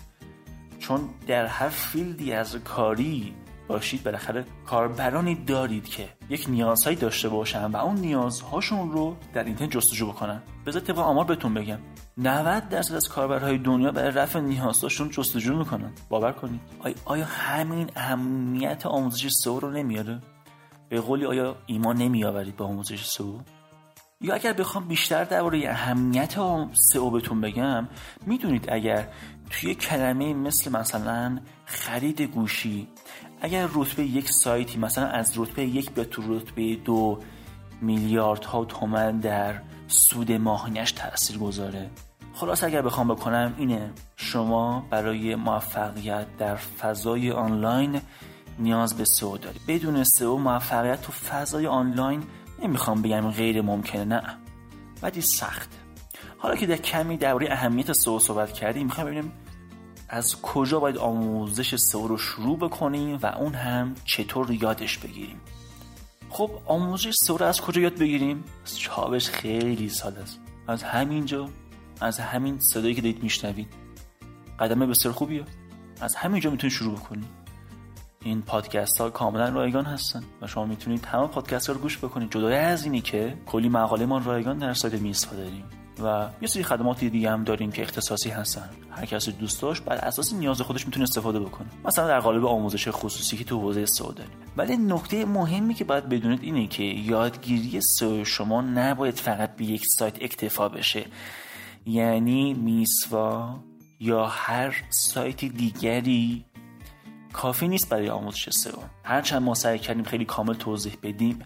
چون 0.79 1.01
در 1.27 1.47
هر 1.47 1.69
فیلدی 1.69 2.33
از 2.33 2.57
کاری 2.57 3.35
باشید 3.69 4.03
بالاخره 4.03 4.45
کاربرانی 4.67 5.35
دارید 5.35 5.89
که 5.89 6.09
یک 6.31 6.47
نیازهایی 6.49 6.97
داشته 6.97 7.29
باشن 7.29 7.67
و 7.67 7.77
اون 7.77 7.97
نیازهاشون 7.97 8.93
رو 8.93 9.17
در 9.35 9.45
اینترنت 9.45 9.71
جستجو 9.71 10.07
بکنن. 10.07 10.43
بذار 10.67 10.83
طبق 10.83 10.99
آمار 10.99 11.25
بهتون 11.25 11.55
بگم. 11.55 11.79
90 12.19 12.69
درصد 12.69 12.95
از 12.95 13.09
کاربرهای 13.09 13.59
دنیا 13.59 13.93
برای 13.93 14.11
رفع 14.11 14.41
نیازهاشون 14.41 15.09
جستجو 15.09 15.57
می‌کنن. 15.57 15.93
باور 16.09 16.33
کنید. 16.33 16.61
آیا 17.05 17.25
همین 17.25 17.91
اهمیت 17.97 18.87
آموزش 18.87 19.29
سئو 19.29 19.61
رو 19.61 19.71
نمیاره؟ 19.71 20.21
به 20.89 21.01
قولی 21.01 21.27
آیا 21.27 21.57
ایمان 21.67 21.97
نمیآورید 21.97 22.57
به 22.57 22.65
آموزش 22.65 23.05
سئو؟ 23.05 23.39
یا 24.21 24.35
اگر 24.35 24.53
بخوام 24.53 24.89
بیشتر 24.89 25.25
درباره 25.25 25.71
اهمیت 25.71 26.35
سئو 26.73 27.11
بهتون 27.11 27.41
بگم 27.41 27.89
می‌دونید 28.27 28.71
اگر 28.73 29.09
توی 29.51 29.75
کلمه 29.75 30.35
مثل 30.35 30.71
مثلا 30.71 31.39
خرید 31.65 32.21
گوشی 32.23 32.89
اگر 33.41 33.69
رتبه 33.75 34.03
یک 34.03 34.31
سایتی 34.31 34.79
مثلا 34.79 35.07
از 35.07 35.39
رتبه 35.39 35.63
یک 35.63 35.91
به 35.91 36.05
تو 36.05 36.37
رتبه 36.37 36.77
دو 36.77 37.21
میلیارد 37.81 38.45
ها 38.45 38.65
تومن 38.65 39.19
در 39.19 39.61
سود 39.89 40.33
ماهانش 40.33 40.93
تاثیر 40.93 41.39
گذاره 41.39 41.91
خلاص 42.35 42.65
اگر 42.65 42.83
بخوام 42.83 43.09
بکنم 43.09 43.55
اینه. 43.59 43.91
شما 44.17 44.87
برای 44.91 45.35
موفقیت 45.35 46.37
در 46.37 46.57
فضای 46.57 47.31
آنلاین 47.31 48.01
نیاز 48.59 48.97
به 48.97 49.05
سئو 49.05 49.39
داری 49.39 49.61
بدون 49.69 50.05
سئو 50.05 50.39
موفقیت 50.39 51.03
تو 51.03 51.13
فضای 51.13 51.67
آنلاین 51.67 52.23
نمی‌خوام 52.63 53.03
بگم 53.03 53.31
غیر 53.31 53.63
ممکنه 53.63 54.05
نه. 54.05 54.23
ولی 55.03 55.21
سخت. 55.21 55.71
حالا 56.39 56.57
که 56.57 56.67
در 56.67 56.77
کمی 56.77 57.17
درباره 57.17 57.53
اهمیت 57.53 57.93
سئو 57.93 58.19
صحبت 58.19 58.53
کردیم 58.53 58.87
می‌خوام 58.87 59.07
ببینیم 59.07 59.33
از 60.09 60.43
کجا 60.43 60.81
باید 60.81 60.97
آموزش 60.97 61.77
سئو 61.77 62.09
رو 62.09 62.19
شروع 62.19 62.59
بکنیم 62.59 63.19
و 63.23 63.27
اون 63.27 63.55
هم 63.55 63.95
چطور 64.05 64.51
یادش 64.51 64.99
بگیریم. 64.99 65.41
خب 66.35 66.51
آموزش 66.67 67.11
سئو 67.15 67.37
رو 67.37 67.47
از 67.47 67.61
کجا 67.61 67.81
یاد 67.81 67.99
بگیریم؟ 67.99 68.45
از 68.65 68.79
چابش 68.79 69.31
خیلی 69.31 69.89
ساده 69.89 70.21
است. 70.21 70.41
از 70.69 70.83
همینجا 70.83 71.49
از 72.01 72.19
همین 72.19 72.59
صدایی 72.59 72.95
که 72.95 73.01
دارید 73.01 73.23
میشنوید. 73.23 73.69
قدم 74.61 74.91
بسیار 74.91 75.15
خوبیه. 75.15 75.45
از 76.01 76.15
همینجا 76.15 76.51
می‌تونید 76.51 76.77
شروع 76.77 76.95
بکنید. 76.95 77.25
این 78.23 78.43
پادکست 78.43 79.01
ها 79.01 79.11
کاملا 79.11 79.49
رایگان 79.49 79.85
هستن 79.85 80.23
و 80.43 80.47
شما 80.47 80.67
می‌تونید 80.67 81.01
تمام 81.01 81.29
پادکست 81.29 81.67
ها 81.67 81.73
رو 81.73 81.81
گوش 81.81 81.99
بکنید. 81.99 82.31
جدای 82.31 82.57
از 82.57 82.85
اینی 82.85 83.01
که 83.01 83.39
کلی 83.47 83.69
مقاله 83.69 84.07
ما 84.07 84.19
رایگان 84.19 84.59
در 84.59 84.73
سایت 84.73 84.95
میسپا 84.95 85.37
داریم. 85.37 85.65
و 86.03 86.29
یه 86.41 86.49
سری 86.49 86.63
خدمات 86.63 87.05
دیگه 87.05 87.31
هم 87.31 87.45
داریم 87.45 87.73
که 87.73 87.83
اختصاصی 87.83 88.31
هستن. 88.31 88.71
هر 88.91 89.07
کسی 89.07 89.33
دوست 89.33 89.63
داشت 89.63 89.85
بر 89.85 89.97
اساس 89.97 90.33
نیاز 90.33 90.61
خودش 90.61 90.87
می‌تونه 90.87 91.03
استفاده 91.03 91.41
بکنه. 91.41 91.69
مثلا 91.85 92.09
در 92.09 92.21
قالب 92.21 92.47
آموزش 92.47 92.89
خصوصی 92.89 93.37
که 93.37 93.45
تو 93.45 93.61
حوزه 93.61 93.87
سئو 93.87 94.13
داریم 94.13 94.33
ولی 94.57 94.77
نکته 94.77 95.25
مهمی 95.25 95.75
که 95.75 95.85
باید 95.85 96.09
بدونید 96.09 96.43
اینه 96.43 96.67
که 96.67 96.83
یادگیری 96.83 97.81
سئو 97.81 98.25
شما 98.25 98.61
نباید 98.61 99.15
فقط 99.15 99.57
به 99.57 99.65
یک 99.65 99.87
سایت 99.87 100.23
اکتفا 100.23 100.69
بشه. 100.69 101.07
یعنی 101.87 102.55
میسوا 102.55 103.59
یا 104.01 104.27
هر 104.27 104.85
سایت 104.91 105.45
دیگری 105.45 106.45
کافی 107.33 107.69
نیست 107.69 107.89
برای 107.89 108.11
آموزش 108.11 108.51
سئو. 108.51 108.79
هرچند 109.05 109.43
ما 109.43 109.55
سعی 109.55 109.79
کردیم 109.79 110.05
خیلی 110.05 110.25
کامل 110.25 110.55
توضیح 110.55 110.97
بدیم 111.03 111.39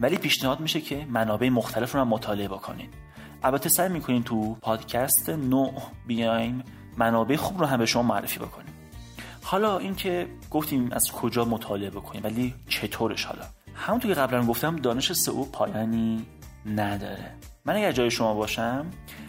ولی 0.00 0.16
پیشنهاد 0.16 0.60
میشه 0.60 0.80
که 0.80 1.06
منابع 1.10 1.48
مختلف 1.48 1.94
رو 1.94 2.00
هم 2.00 2.08
مطالعه 2.08 2.48
بکنید 2.48 3.05
البته 3.42 3.68
سعی 3.68 3.88
می‌کنیم 3.88 4.22
تو 4.22 4.54
پادکست 4.54 5.30
نو 5.30 5.72
بیایم 6.06 6.62
منابع 6.96 7.36
خوب 7.36 7.60
رو 7.60 7.66
هم 7.66 7.78
به 7.78 7.86
شما 7.86 8.02
معرفی 8.02 8.38
بکنیم. 8.38 8.74
حالا 9.42 9.78
اینکه 9.78 10.28
گفتیم 10.50 10.88
از 10.92 11.12
کجا 11.12 11.44
مطالعه 11.44 11.90
بکنیم 11.90 12.24
ولی 12.24 12.54
چطورش 12.68 13.24
حالا؟ 13.24 13.44
همونطور 13.74 14.14
که 14.14 14.20
قبلا 14.20 14.46
گفتم 14.46 14.76
دانش 14.76 15.12
سئو 15.12 15.44
پایانی 15.44 16.26
نداره. 16.66 17.34
من 17.64 17.76
اگر 17.76 17.92
جای 17.92 18.10
شما 18.10 18.34
باشم 18.34 18.86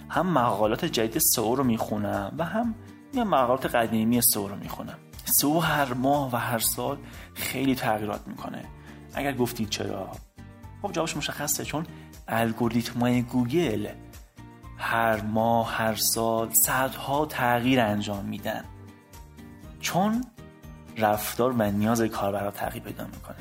هم 0.10 0.28
مقالات 0.28 0.86
جدید 0.86 1.18
سئو 1.18 1.56
رو 1.56 1.64
می‌خونم 1.64 2.36
و 2.38 2.46
هم 2.46 2.76
یه 3.14 3.24
مقالات 3.24 3.66
قدیمی 3.66 4.22
سئو 4.22 4.48
رو 4.48 4.56
می‌خونم. 4.56 4.98
سئو 5.26 5.60
هر 5.60 5.94
ماه 5.94 6.34
و 6.34 6.36
هر 6.36 6.60
سال 6.60 6.98
خیلی 7.34 7.76
تغییرات 7.76 8.28
می‌کنه. 8.28 8.66
اگر 9.14 9.34
گفتید 9.34 9.70
چرا؟ 9.70 10.12
خب 10.82 10.92
جوابش 10.92 11.18
مشخصه 11.18 11.66
چون 11.66 11.86
الگوریتمای 12.28 13.22
گوگل 13.22 13.88
هر 14.78 15.22
ماه 15.22 15.74
هر 15.74 15.96
سال 15.96 16.54
صدها 16.54 17.26
تغییر 17.26 17.80
انجام 17.80 18.26
میدن. 18.26 18.64
چون 19.80 20.26
رفتار 20.98 21.52
و 21.52 21.72
نیاز 21.72 22.02
کاربرا 22.02 22.52
تغییر 22.52 22.84
پیدا 22.84 23.06
می‌کنه. 23.06 23.38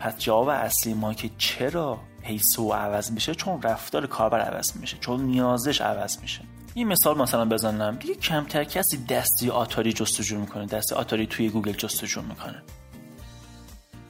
پس 0.00 0.18
جواب 0.18 0.48
اصلی 0.48 0.94
ما 0.94 1.14
که 1.14 1.30
چرا 1.38 2.00
پیسو 2.22 2.72
عوض 2.72 3.10
میشه؟ 3.10 3.34
چون 3.34 3.62
رفتار 3.62 4.06
کاربر 4.06 4.40
عوض 4.40 4.76
میشه 4.76 4.96
چون 4.98 5.20
نیازش 5.20 5.80
عوض 5.80 6.18
میشه. 6.18 6.40
این 6.74 6.88
مثال 6.88 7.18
مثلا 7.18 7.44
بزنم. 7.44 7.96
دیگه 7.96 8.14
کمتر 8.14 8.64
کسی 8.64 9.04
دستی 9.04 9.50
آتاری 9.50 9.92
جستجو 9.92 10.38
می‌کنه 10.38 10.66
دستی 10.66 10.94
آتاری 10.94 11.26
توی 11.26 11.48
گوگل 11.48 11.72
جستجو 11.72 12.22
می‌کنه. 12.22 12.62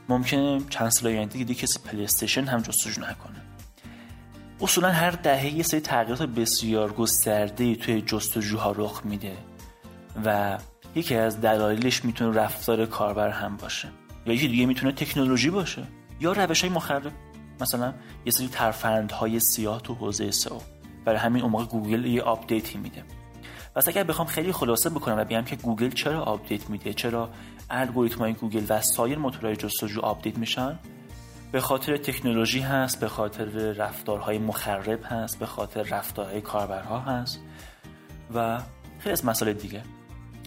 ممکنه 0.09 0.61
چند 0.69 0.89
سال 0.89 1.11
آینده 1.11 1.37
دیگه 1.37 1.53
کسی 1.53 1.79
پلی 1.79 2.07
هم 2.41 2.61
جستجو 2.61 3.01
نکنه. 3.01 3.41
اصولا 4.61 4.91
هر 4.91 5.11
دهه 5.11 5.45
یه 5.45 5.63
سری 5.63 5.79
تغییرات 5.79 6.21
بسیار 6.21 6.93
گسترده 6.93 7.75
توی 7.75 8.01
جستجوها 8.01 8.71
رخ 8.71 9.01
میده 9.05 9.37
و 10.25 10.57
یکی 10.95 11.15
از 11.15 11.41
دلایلش 11.41 12.05
می‌تونه 12.05 12.37
رفتار 12.37 12.85
کاربر 12.85 13.29
هم 13.29 13.57
باشه. 13.57 13.89
یا 14.25 14.33
یکی 14.33 14.47
دیگه 14.47 14.65
می‌تونه 14.65 14.91
تکنولوژی 14.91 15.49
باشه. 15.49 15.83
یا 16.19 16.31
روش 16.31 16.61
های 16.61 16.69
مخرب. 16.69 17.11
مثلا 17.61 17.93
یه 18.25 18.31
سری 18.31 18.47
ترفندهای 18.47 19.39
سیاه 19.39 19.81
تو 19.81 19.93
حوزه 19.93 20.31
سئو. 20.31 20.59
برای 21.05 21.19
همین 21.19 21.43
اون 21.43 21.65
گوگل 21.65 22.05
یه 22.05 22.21
update 22.21 22.69
ی 22.69 22.77
میده. 22.77 23.03
پس 23.75 23.87
اگر 23.87 24.03
بخوام 24.03 24.27
خیلی 24.27 24.51
خلاصه 24.51 24.89
بکنم 24.89 25.17
و 25.17 25.23
بگم 25.23 25.43
که 25.43 25.55
گوگل 25.55 25.89
چرا 25.89 26.23
update 26.23 26.69
میده 26.69 26.93
چرا 26.93 27.29
الگوریتمای 27.69 28.33
گوگل 28.33 28.65
و 28.69 28.81
سایر 28.81 29.17
موتورهای 29.17 29.55
جستجو 29.55 30.01
update 30.01 30.37
میشن 30.37 30.79
به 31.53 31.61
خاطر 31.61 31.97
تکنولوژی 31.97 32.59
هست 32.59 32.99
به 32.99 33.07
خاطر 33.07 33.45
رفتارهای 33.71 34.37
مخرب 34.37 34.99
هست 35.03 35.39
به 35.39 35.45
خاطر 35.45 35.83
رفتارهای 35.83 36.41
کاربرها 36.41 36.99
هست 36.99 37.39
و 38.35 38.61
خیلی 38.99 39.13
از 39.13 39.25
مسائل 39.25 39.53
دیگه. 39.53 39.83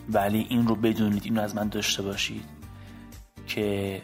ولی 0.08 0.46
این 0.50 0.66
رو 0.66 0.74
بدونید 0.74 1.24
این 1.24 1.36
رو 1.36 1.42
از 1.42 1.54
من 1.54 1.68
داشته 1.68 2.02
باشید 2.02 2.44
که 3.46 4.02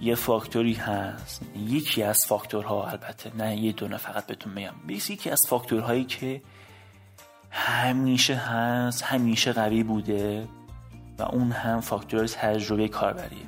یه 0.00 0.14
فاکتوری 0.14 0.72
هست. 0.72 1.42
یکی 1.56 2.02
از 2.02 2.26
فاکتورها 2.26 2.86
البته 2.86 3.36
نه 3.36 3.56
یه 3.56 3.72
دونه 3.72 3.96
فقط 3.96 4.26
بهتون 4.26 4.52
میگم. 4.52 4.74
یکی 4.88 5.30
از 5.30 5.42
فاکتورهایی 5.48 6.04
که 6.04 6.42
همیشه 7.50 8.34
هست 8.34 9.02
همیشه 9.02 9.52
قوی 9.52 9.82
بوده 9.82 10.48
و 11.18 11.22
اون 11.22 11.52
هم 11.52 11.80
فاکتور 11.80 12.26
تجربه 12.26 12.88
کاربریه 12.88 13.46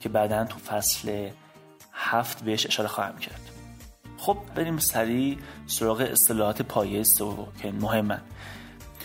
که 0.00 0.08
بعدا 0.08 0.44
تو 0.44 0.58
فصل 0.58 1.30
هفت 1.94 2.44
بهش 2.44 2.66
اشاره 2.66 2.88
خواهم 2.88 3.18
کرد. 3.18 3.50
خب 4.16 4.38
بریم 4.54 4.78
سریع 4.78 5.38
سراغ 5.66 6.00
اصطلاحات 6.00 6.62
پایه 6.62 7.02
سو 7.02 7.46
که 7.62 7.72
مهمن 7.72 8.20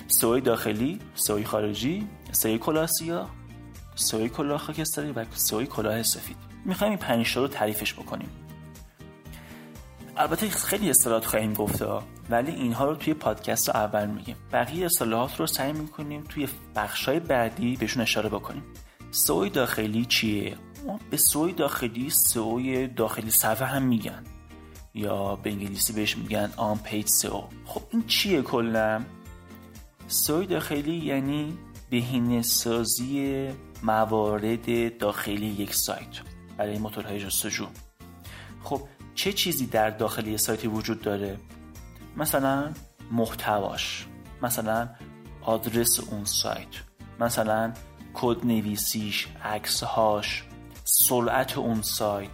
سوی 0.07 0.41
داخلی 0.41 0.99
سوی 1.15 1.43
خارجی 1.43 2.07
سوی 2.31 2.57
کلاه 2.57 2.87
سیاه 2.87 3.29
سوی 3.95 4.29
کلاه 4.29 4.57
خاکستری 4.57 5.11
و 5.11 5.25
سوی 5.35 5.65
کلاه 5.65 6.03
سفید. 6.03 6.37
می‌خوایم 6.65 6.91
این 6.91 6.99
پنج 6.99 7.37
رو 7.37 7.47
تعریفش 7.47 7.93
بکنیم. 7.93 8.29
البته 10.17 10.49
خیلی 10.49 10.89
اصطلاحات 10.89 11.25
خواهیم 11.25 11.53
گفته 11.53 11.85
ولی 12.29 12.51
اینها 12.51 12.85
رو 12.85 12.95
توی 12.95 13.13
پادکست 13.13 13.69
رو 13.69 13.75
اول 13.75 14.07
میگیم. 14.07 14.35
بقیه 14.51 14.85
اصطلاحات 14.85 15.39
رو 15.39 15.47
سعی 15.47 15.73
می‌کنیم 15.73 16.23
توی 16.29 16.47
بخشای 16.75 17.19
بعدی 17.19 17.75
بهشون 17.75 18.01
اشاره 18.01 18.29
بکنیم. 18.29 18.63
سوی 19.11 19.49
داخلی 19.49 20.05
چیه؟ 20.05 20.57
به 21.09 21.17
سوی 21.17 21.53
داخلی 21.53 22.09
سوی 22.09 22.87
داخلی 22.87 23.31
صفحه 23.31 23.67
هم 23.67 23.83
میگن. 23.83 24.23
یا 24.93 25.35
به 25.35 25.49
انگلیسی 25.49 25.93
بهش 25.93 26.17
میگن 26.17 26.53
آن 26.57 26.77
پیج 26.77 27.07
سو 27.07 27.43
خب 27.65 27.81
این 27.89 28.03
چیه 28.07 28.41
کلا؟ 28.41 29.01
سوی 30.07 30.45
داخلی 30.45 30.95
یعنی 30.95 31.57
بهینه 31.89 32.41
سازی 32.41 33.49
موارد 33.83 34.97
داخلی 34.97 35.45
یک 35.45 35.75
سایت 35.75 36.19
برای 36.57 36.77
موتورهای 36.77 37.19
جستجو. 37.19 37.67
خب 38.63 38.81
چه 39.15 39.33
چیزی 39.33 39.65
در 39.65 39.89
داخلی 39.89 40.37
سایتی 40.37 40.67
وجود 40.67 41.01
داره؟ 41.01 41.37
مثلا 42.17 42.73
محتواش 43.11 44.07
مثلا 44.41 44.89
آدرس 45.41 45.99
اون 45.99 46.25
سایت 46.25 46.67
مثلا 47.19 47.73
کد 48.13 48.45
نویسیش 48.45 49.27
عکسهاش. 49.43 50.43
سرعت 50.91 51.57
اون 51.57 51.81
سایت 51.81 52.31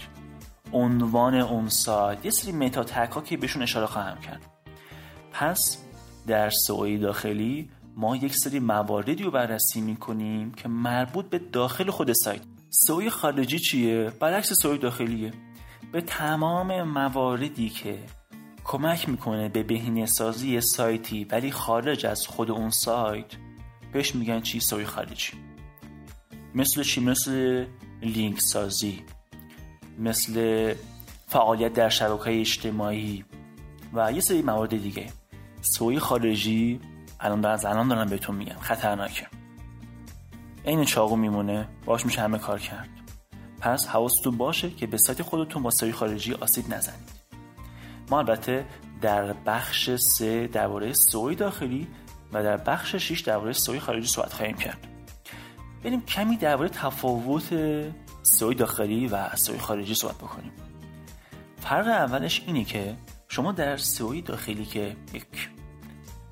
عنوان 0.73 1.35
اون 1.35 1.69
سایت 1.69 2.25
یه 2.25 2.31
سری 2.31 2.51
متا 2.51 3.05
ها 3.05 3.21
که 3.21 3.37
بهشون 3.37 3.61
اشاره 3.61 3.85
خواهم 3.85 4.21
کرد. 4.21 4.41
پس 5.31 5.77
در 6.27 6.49
سوی 6.49 6.97
داخلی 6.97 7.69
ما 7.95 8.15
یک 8.15 8.35
سری 8.35 8.59
مواردی 8.59 9.23
رو 9.23 9.31
بررسی 9.31 9.81
می‌کنیم 9.81 10.51
که 10.51 10.67
مربوط 10.67 11.25
به 11.25 11.39
داخل 11.39 11.89
خود 11.91 12.13
سایت. 12.13 12.41
سوی 12.69 13.09
خارجی 13.09 13.59
چیه؟ 13.59 14.11
برعکس 14.19 14.53
سوی 14.53 14.77
داخلیه. 14.77 15.33
به 15.91 16.01
تمام 16.01 16.81
مواردی 16.81 17.69
که 17.69 17.99
کمک 18.63 19.09
می‌کنه 19.09 19.49
به 19.49 19.63
بهینه 19.63 20.05
سازی 20.05 20.61
سایتی 20.61 21.23
ولی 21.23 21.51
خارج 21.51 22.05
از 22.05 22.27
خود 22.27 22.51
اون 22.51 22.69
سایت 22.69 23.25
بهش 23.93 24.15
میگن 24.15 24.41
چی؟ 24.41 24.59
سوی 24.59 24.85
خارجی. 24.85 25.33
مثل 26.55 26.83
چی؟ 26.83 27.01
مثل 27.01 27.65
لینک 28.05 28.41
سازی 28.41 29.03
مثل 29.99 30.73
فعالیت 31.27 31.73
در 31.73 31.89
شبکه 31.89 32.39
اجتماعی 32.39 33.25
و 33.93 34.11
یه 34.11 34.21
سری 34.21 34.41
موارد 34.41 34.81
دیگه. 34.81 35.09
سوی 35.61 35.99
خارجی 35.99 36.79
الان 37.19 37.45
از 37.45 37.65
الان 37.65 37.87
دارم 37.87 38.09
بهتون 38.09 38.35
میگم 38.35 38.59
خطرناکه. 38.59 39.27
این 40.63 40.85
چاقو 40.85 41.15
میمونه. 41.15 41.67
باش 41.85 42.05
میشه 42.05 42.21
همه 42.21 42.37
کار 42.37 42.59
کرد. 42.59 42.89
پس 43.61 43.87
حواستون 43.87 44.37
باشه 44.37 44.69
که 44.69 44.87
به 44.87 44.97
سایت 44.97 45.21
خودتون 45.21 45.63
با 45.63 45.69
سوی 45.69 45.91
خارجی 45.91 46.33
آسیب 46.33 46.73
نزنید. 46.73 47.15
ما 48.09 48.19
البته 48.19 48.65
در 49.01 49.33
بخش 49.33 49.95
سه 49.95 50.47
درباره 50.47 50.93
سوی 50.93 51.35
داخلی 51.35 51.87
و 52.33 52.43
در 52.43 52.57
بخش 52.57 52.95
6 52.95 53.21
درباره 53.21 53.53
سوی 53.53 53.79
خارجی 53.79 54.07
صحبت 54.07 54.33
خواهیم 54.33 54.55
کرد. 54.55 54.94
بریم 55.85 56.01
کمی 56.01 56.37
درباره 56.37 56.69
تفاوت 56.69 57.53
سوی 58.23 58.55
داخلی 58.55 59.07
و 59.07 59.35
سوی 59.35 59.57
خارجی 59.57 59.95
صحبت 59.95 60.15
بکنیم. 60.15 60.51
فرق 61.57 61.87
اولش 61.87 62.43
اینه 62.47 62.63
که 62.63 62.95
شما 63.27 63.51
در 63.51 63.77
سوی 63.77 64.21
داخلی 64.21 64.65
که 64.65 64.95
یک 65.13 65.49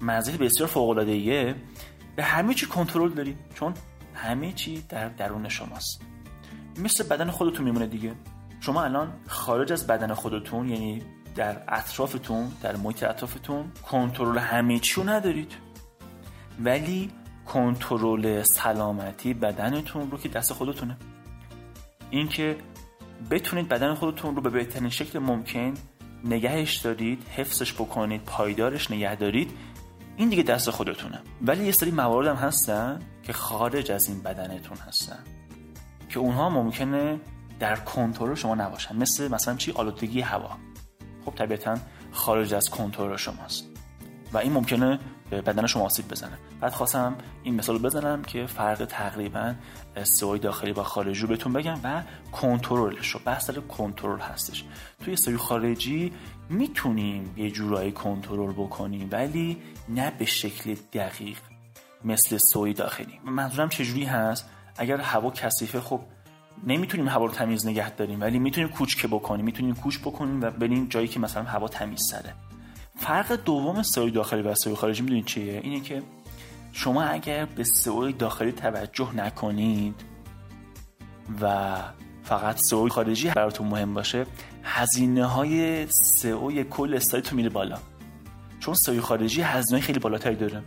مزیت 0.01 0.37
بسیار 0.37 0.69
فوق 0.69 0.89
العاده 0.89 1.55
به 2.15 2.23
همه 2.23 2.53
چی 2.53 2.65
کنترل 2.65 3.09
داری 3.09 3.37
چون 3.55 3.73
همه 4.13 4.51
چی 4.51 4.81
در 4.89 5.09
درون 5.09 5.49
شماست. 5.49 6.01
مثل 6.77 7.07
بدن 7.07 7.31
خودتون 7.31 7.65
میمونه 7.65 7.87
دیگه. 7.87 8.13
شما 8.59 8.83
الان 8.83 9.13
خارج 9.27 9.71
از 9.71 9.87
بدن 9.87 10.13
خودتون 10.13 10.69
یعنی 10.69 11.01
در 11.35 11.63
اطرافتون 11.67 12.51
در 12.61 12.75
محیط 12.75 13.03
اطرافتون 13.03 13.71
کنترل 13.91 14.37
همه 14.37 14.79
چی 14.79 14.93
رو 15.01 15.09
ندارید. 15.09 15.53
ولی 16.59 17.11
کنترل 17.45 18.43
سلامتی 18.43 19.34
بدنتون 19.34 20.12
رو 20.12 20.17
که 20.17 20.29
دست 20.29 20.53
خودتونه. 20.53 20.97
اینکه 22.10 22.58
بتونید 23.32 23.69
بدن 23.69 23.93
خودتون 23.93 24.36
رو 24.36 24.41
به 24.41 24.49
بهترین 24.49 24.89
شکل 24.89 25.19
ممکن 25.19 25.73
نگهش 26.23 26.77
دارید 26.77 27.27
حفظش 27.27 27.73
بکنید 27.73 28.21
پایدارش 28.21 28.91
نگه 28.91 29.15
دارید 29.15 29.51
این 30.17 30.29
دیگه 30.29 30.43
دست 30.43 30.69
خودتونه. 30.69 31.21
ولی 31.41 31.65
یه 31.65 31.71
سری 31.71 31.91
موارد 31.91 32.27
هم 32.27 32.36
هستن 32.36 32.99
که 33.23 33.34
خارج 33.34 33.91
از 33.91 34.08
این 34.08 34.23
بدنتون 34.23 34.77
هستن 34.77 35.19
که 36.10 36.19
اونها 36.19 36.49
ممکنه 36.49 37.19
در 37.60 37.75
کنترل 37.75 38.36
شما 38.36 38.56
نباشن. 38.56 38.95
مثل 38.95 39.27
مثلا 39.27 39.56
چی؟ 39.56 39.71
آلودگی 39.71 40.21
هوا. 40.21 40.58
خب 41.25 41.36
طبیعتا 41.36 41.77
خارج 42.12 42.53
از 42.53 42.69
کنترل 42.69 43.15
شماست. 43.15 43.69
و 44.34 44.38
این 44.38 44.53
ممکنه 44.53 44.99
به 45.33 45.41
بدن 45.41 45.67
شما 45.67 45.85
آسیب 45.85 46.07
بزنه. 46.07 46.37
بعد 46.61 46.73
خواستم 46.73 47.15
این 47.43 47.55
مثال 47.55 47.77
بزنم 47.77 48.21
که 48.21 48.45
فرق 48.45 48.85
تقریبا 48.85 49.53
سئو 50.03 50.37
داخلی 50.37 50.73
با 50.73 50.83
خارجی 50.83 51.21
رو 51.21 51.27
بهتون 51.27 51.53
بگم 51.53 51.79
و 51.83 52.03
کنترلش 52.31 53.07
رو. 53.07 53.19
بحث 53.25 53.49
کنترل 53.49 54.19
هستش. 54.19 54.63
توی 55.05 55.15
سئو 55.15 55.37
خارجی 55.37 56.13
می‌تونیم 56.49 57.33
یه 57.37 57.51
جورایی 57.51 57.91
کنترل 57.91 58.53
بکنیم 58.53 59.09
ولی 59.11 59.57
نه 59.89 60.11
به 60.19 60.25
شکل 60.25 60.75
دقیق 60.93 61.37
مثل 62.05 62.37
سوی 62.37 62.73
داخلی. 62.73 63.19
منظورم 63.25 63.69
چجوری 63.69 64.03
هست؟ 64.03 64.49
اگر 64.77 64.97
هوا 64.97 65.31
کثیفه 65.31 65.81
خب 65.81 66.01
نمی‌تونیم 66.67 67.07
هوا 67.07 67.25
رو 67.25 67.31
تمیز 67.31 67.67
نگه 67.67 67.89
داریم 67.89 68.21
ولی 68.21 68.39
می‌تونیم 68.39 68.69
کوچکه 68.69 69.07
بکنیم. 69.07 69.45
می‌تونیم 69.45 69.75
کوچ 69.75 69.99
بکنیم 69.99 70.41
و 70.41 70.51
بریم 70.51 70.87
جایی 70.87 71.07
که 71.07 71.19
مثلا 71.19 71.43
هوا 71.43 71.67
تمیز 71.67 72.01
سره 72.11 72.33
فرق 72.95 73.32
دوم 73.45 73.84
سئو 73.84 74.10
داخلی 74.10 74.41
و 74.41 74.56
سئو 74.56 74.75
خارجی 74.75 75.01
می‌دونید 75.01 75.25
چیه؟ 75.25 75.60
اینه 75.63 75.79
که 75.79 76.03
شما 76.71 77.03
اگر 77.03 77.45
به 77.45 77.63
سئو 77.63 78.12
داخلی 78.12 78.51
توجه 78.51 79.15
نکنید 79.15 79.95
و 81.41 81.75
فقط 82.23 82.58
سئو 82.58 82.89
خارجی 82.89 83.29
براتون 83.29 83.67
مهم 83.67 83.93
باشه 83.93 84.25
هزینه 84.63 85.25
های 85.25 85.88
سئو 85.88 86.63
کل 86.63 86.93
استایتون 86.93 87.36
میره 87.36 87.49
بالا. 87.49 87.77
چون 88.60 88.73
سئو 88.73 89.01
خارجی 89.01 89.41
هزینه 89.41 89.82
خیلی 89.82 89.99
بالاتری 89.99 90.36
داره. 90.36 90.63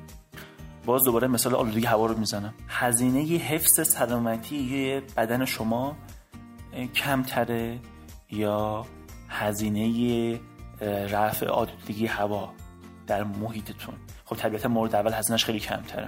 باز 0.87 1.05
دوباره 1.05 1.29
مثال 1.29 1.55
آلودگی 1.55 1.87
هوا 1.87 2.07
رو 2.07 2.19
می‌زنم. 2.19 2.55
هزینه 2.69 3.21
حفظ 3.21 3.89
سلامتی 3.89 5.01
بدن 5.17 5.45
شما 5.45 5.97
کمتره 6.95 7.81
یا 8.31 8.87
هزینه 9.29 10.41
رفع 10.81 11.47
آلودگی 11.47 12.07
هوا 12.07 12.53
در 13.07 13.25
محیطتون. 13.25 13.95
خب 14.25 14.37
طبیعتا 14.37 14.69
مورد 14.69 14.95
اول 14.95 15.12
هزینهش 15.12 15.45
خیلی 15.45 15.61
کمتره. 15.61 16.07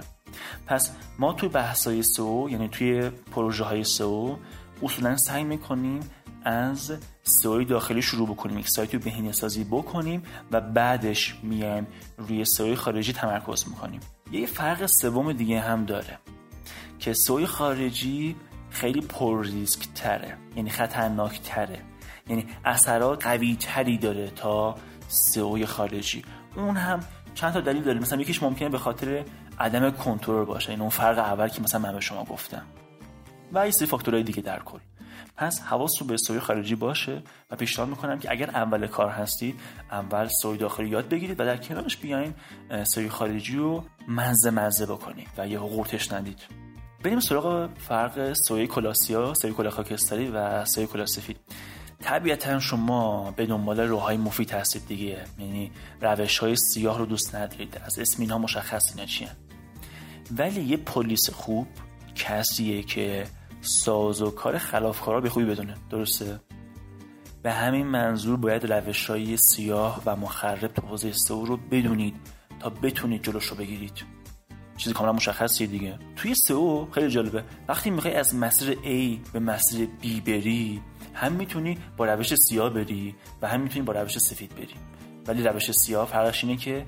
پس 0.67 0.91
ما 1.19 1.33
توی 1.33 1.49
بحثای 1.49 2.03
سو 2.03 2.47
یعنی 2.51 2.67
توی 2.67 3.09
پروژه 3.09 3.63
های 3.63 3.83
سو 3.83 4.37
اصولا 4.83 5.17
سعی 5.17 5.43
می‌کنیم 5.43 5.99
از 6.43 6.97
سئو 7.23 7.63
داخلی 7.63 8.01
شروع 8.01 8.27
بکنیم 8.27 8.59
یک 8.59 8.69
سایت 8.69 8.93
رو 8.93 8.99
بهینه 8.99 9.31
سازی 9.31 9.63
بکنیم 9.63 10.23
و 10.51 10.61
بعدش 10.61 11.35
میایم 11.43 11.87
روی 12.17 12.45
سئو 12.45 12.75
خارجی 12.75 13.13
تمرکز 13.13 13.67
می‌کنیم. 13.67 13.99
یه 14.31 14.45
فرق 14.45 14.85
سوم 14.85 15.33
دیگه 15.33 15.59
هم 15.59 15.85
داره 15.85 16.19
که 16.99 17.13
سئو 17.13 17.45
خارجی 17.45 18.35
خیلی 18.69 19.01
پر 19.01 19.45
ریسک 19.45 19.87
تره 19.95 20.37
یعنی 20.55 20.69
خطرناک 20.69 21.41
تره 21.41 21.79
یعنی 22.29 22.45
اثرات 22.65 23.27
قوی 23.27 23.55
تری 23.55 23.97
داره 23.97 24.29
تا 24.29 24.75
سئو 25.07 25.65
خارجی. 25.65 26.23
اون 26.55 26.77
هم 26.77 26.99
چند 27.35 27.53
تا 27.53 27.61
دلیل 27.61 27.83
داره. 27.83 27.99
مثلا 27.99 28.21
یکیش 28.21 28.43
ممکنه 28.43 28.69
به 28.69 28.77
خاطر 28.77 29.25
عدم 29.59 29.91
کنترل 29.91 30.45
باشه. 30.45 30.69
این 30.69 30.81
اون 30.81 30.89
فرق 30.89 31.17
اول 31.17 31.47
که 31.47 31.61
مثلا 31.61 31.81
من 31.81 31.93
به 31.93 31.99
شما 31.99 32.23
گفتم. 32.23 32.63
و 33.53 33.65
یه 33.65 33.71
سری 33.71 33.87
فاکتورهای 33.87 34.23
دیگه 34.23 34.41
در 34.41 34.59
کل. 34.59 34.79
پس 35.37 35.61
حواس 35.61 35.91
رو 35.99 36.07
به 36.07 36.17
سوی 36.17 36.39
خارجی 36.39 36.75
باشه 36.75 37.21
و 37.51 37.55
پیشنهاد 37.55 37.89
می‌کنم 37.89 38.19
که 38.19 38.31
اگر 38.31 38.49
اول 38.49 38.87
کار 38.87 39.09
هستید 39.09 39.59
اول 39.91 40.27
سوی 40.41 40.57
داخلی 40.57 40.89
یاد 40.89 41.09
بگیرید 41.09 41.39
و 41.39 41.45
در 41.45 41.57
کنارش 41.57 41.97
بیاین 41.97 42.33
سوی 42.83 43.09
خارجی 43.09 43.57
رو 43.57 43.83
مزه 44.07 44.51
مزه 44.51 44.85
بکنید 44.85 45.27
و 45.37 45.47
یه 45.47 45.59
قورتش 45.59 46.11
ندید 46.11 46.39
بریم 47.03 47.19
سراغ 47.19 47.69
فرق 47.77 48.33
سوی 48.33 48.67
کلاسیا 48.67 49.33
سوی 49.33 49.53
کلا 49.53 49.69
خاکستری 49.69 50.27
و 50.27 50.65
سوی 50.65 50.87
کلا 50.87 51.05
سفید. 51.05 51.37
طبیعتا 52.01 52.59
شما 52.59 53.31
به 53.31 53.45
دنبال 53.45 53.79
روهای 53.79 54.17
مفید 54.17 54.51
هستید 54.51 54.87
دیگه. 54.87 55.23
یعنی 55.39 55.71
روش 56.01 56.37
های 56.37 56.55
سیاه 56.55 56.97
رو 56.97 57.05
دوست 57.05 57.35
ندارید. 57.35 57.81
از 57.85 57.99
اسم 57.99 58.21
اینها 58.21 58.37
مشخص 58.37 58.91
اینا 58.91 59.05
چیه. 59.05 59.29
ولی 60.37 60.61
یه 60.61 60.77
پلیس 60.77 61.29
خوب 61.29 61.67
کسیه 62.15 62.83
که 62.83 63.27
ساز 63.61 64.21
و 64.21 64.31
کار 64.31 64.57
خلافکارا 64.57 65.21
به 65.21 65.29
خوبی 65.29 65.45
بدونه. 65.45 65.73
درسته؟ 65.89 66.39
به 67.43 67.51
همین 67.51 67.87
منظور 67.87 68.37
باید 68.37 68.73
روش 68.73 69.09
های 69.09 69.37
سیاه 69.37 70.01
و 70.05 70.15
مخرب 70.15 70.67
تو 70.67 70.81
حوزه 70.81 71.11
سئو 71.11 71.45
رو 71.45 71.57
بدونید 71.57 72.15
تا 72.59 72.69
بتونید 72.69 73.23
جلوش 73.23 73.45
رو 73.45 73.55
بگیرید. 73.55 74.03
چیزی 74.77 74.93
کاملا 74.93 75.13
مشخصیه 75.13 75.67
دیگه. 75.67 75.99
توی 76.15 76.35
سئو 76.35 76.87
خیلی 76.91 77.09
جالبه. 77.09 77.43
وقتی 77.67 77.89
می‌خوای 77.89 78.13
از 78.13 78.35
مسیر 78.35 78.73
A 78.73 79.31
به 79.33 79.39
مسیر 79.39 79.89
B 80.03 80.07
بری 80.25 80.81
هم 81.19 81.31
می‌تونی 81.31 81.77
با 81.97 82.05
روش 82.05 82.35
سیاه 82.35 82.69
بری 82.69 83.15
و 83.41 83.47
هم 83.47 83.61
می‌تونی 83.61 83.85
با 83.85 83.93
روش 83.93 84.17
سفید 84.17 84.55
بری. 84.55 84.75
ولی 85.27 85.43
روش 85.43 85.71
سیاه 85.71 86.07
فرقش 86.07 86.43
اینه 86.43 86.57
که 86.57 86.85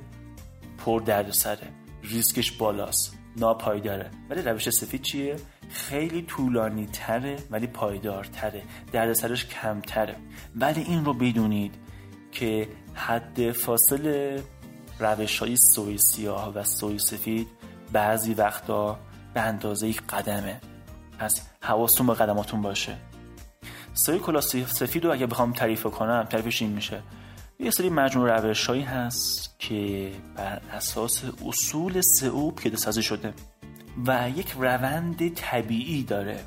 پر 0.77 1.01
درد 1.01 1.31
سره 1.31 1.67
ریسکش 2.03 2.51
بالاست. 2.51 3.17
ناپایداره. 3.37 4.11
ولی 4.29 4.41
روش 4.41 4.69
سفید 4.69 5.01
چیه؟ 5.01 5.35
خیلی 5.69 6.21
طولانی 6.21 6.85
تره 6.85 7.37
ولی 7.51 7.67
پایدار 7.67 8.23
تره 8.23 8.63
دردسرش 8.91 9.45
کمتره. 9.45 10.15
ولی 10.55 10.81
این 10.81 11.05
رو 11.05 11.13
بدونید 11.13 11.75
که 12.31 12.67
حد 12.93 13.51
فاصله 13.51 14.43
روش 14.99 15.39
های 15.39 15.55
سوی 15.57 15.97
سیاه 15.97 16.53
و 16.53 16.63
سوی 16.63 16.99
سفید 16.99 17.47
بعضی 17.91 18.33
وقتا 18.33 18.99
به 19.33 19.41
اندازه 19.41 19.87
یک 19.87 20.01
قدمه. 20.01 20.61
پس 21.19 21.47
حواستون 21.61 22.07
به 22.07 22.13
قدماتون 22.13 22.61
باشه. 22.61 22.97
سوی 23.93 24.19
کلا 24.19 24.41
سفید 24.41 25.05
رو 25.05 25.13
اگه 25.13 25.25
بخوام 25.25 25.53
تعریف 25.53 25.85
کنم 25.85 26.23
تعریفش 26.23 26.61
این 26.61 26.71
میشه. 26.71 27.01
یه 27.59 27.71
سری 27.71 27.89
مجموع 27.89 28.39
روش 28.39 28.65
هایی 28.65 28.81
هست 28.81 29.55
که 29.59 30.11
بر 30.35 30.61
اساس 30.71 31.23
اصول 31.45 32.01
سئو 32.01 32.51
پیاده 32.51 32.77
سازی 32.77 33.03
شده 33.03 33.33
و 34.07 34.29
یک 34.35 34.51
روند 34.51 35.33
طبیعی 35.33 36.03
داره. 36.03 36.39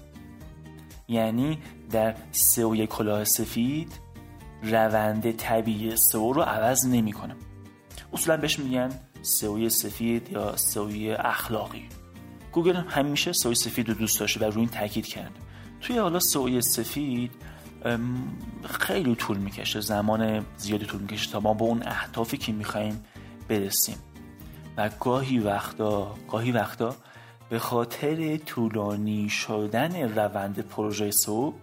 یعنی 1.09 1.59
در 1.91 2.15
سئو 2.33 2.87
کلاه 2.87 3.25
سفید 3.25 3.93
روند 4.63 5.37
طبیعی 5.37 5.97
سئو 5.97 6.33
رو 6.33 6.43
عوض 6.43 6.87
نمی‌کنه 6.87 7.35
اصولا 8.13 8.37
بهش 8.37 8.59
میگن 8.59 8.91
سئو 9.23 9.69
سفید 9.69 10.33
یا 10.33 10.57
سئو 10.57 11.17
اخلاقی. 11.19 11.89
گوگل 12.53 12.77
همیشه 12.77 13.33
سئو 13.33 13.55
سفید 13.55 13.89
رو 13.89 13.95
دوست 13.95 14.21
داشته 14.21 14.41
و 14.41 14.45
روی 14.45 14.61
این 14.61 14.69
تاکید 14.69 15.07
کرد. 15.07 15.33
توی 15.85 15.99
حالا 15.99 16.21
سئو 16.21 16.61
سفید 16.61 17.31
خیلی 18.65 19.15
طول 19.15 19.37
می‌کشه 19.37 19.81
زمان 19.81 20.47
زیادی 20.57 20.87
طول 20.87 21.01
می‌کشه 21.01 21.31
تا 21.31 21.41
ما 21.41 21.55
به 21.55 21.63
اون 21.63 21.83
اهدافی 21.87 22.37
که 22.37 22.53
می‌خوایم 22.53 23.05
برسیم. 23.49 23.97
و 24.77 24.91
گاهی 25.01 25.39
وقتا 25.39 26.15
گاهی 26.31 26.53
وقتا 26.53 26.97
به 27.49 27.59
خاطر 27.59 28.37
طولانی 28.37 29.29
شدن 29.29 30.15
روند 30.15 30.59
پروژه 30.61 31.11
سو 31.11 31.55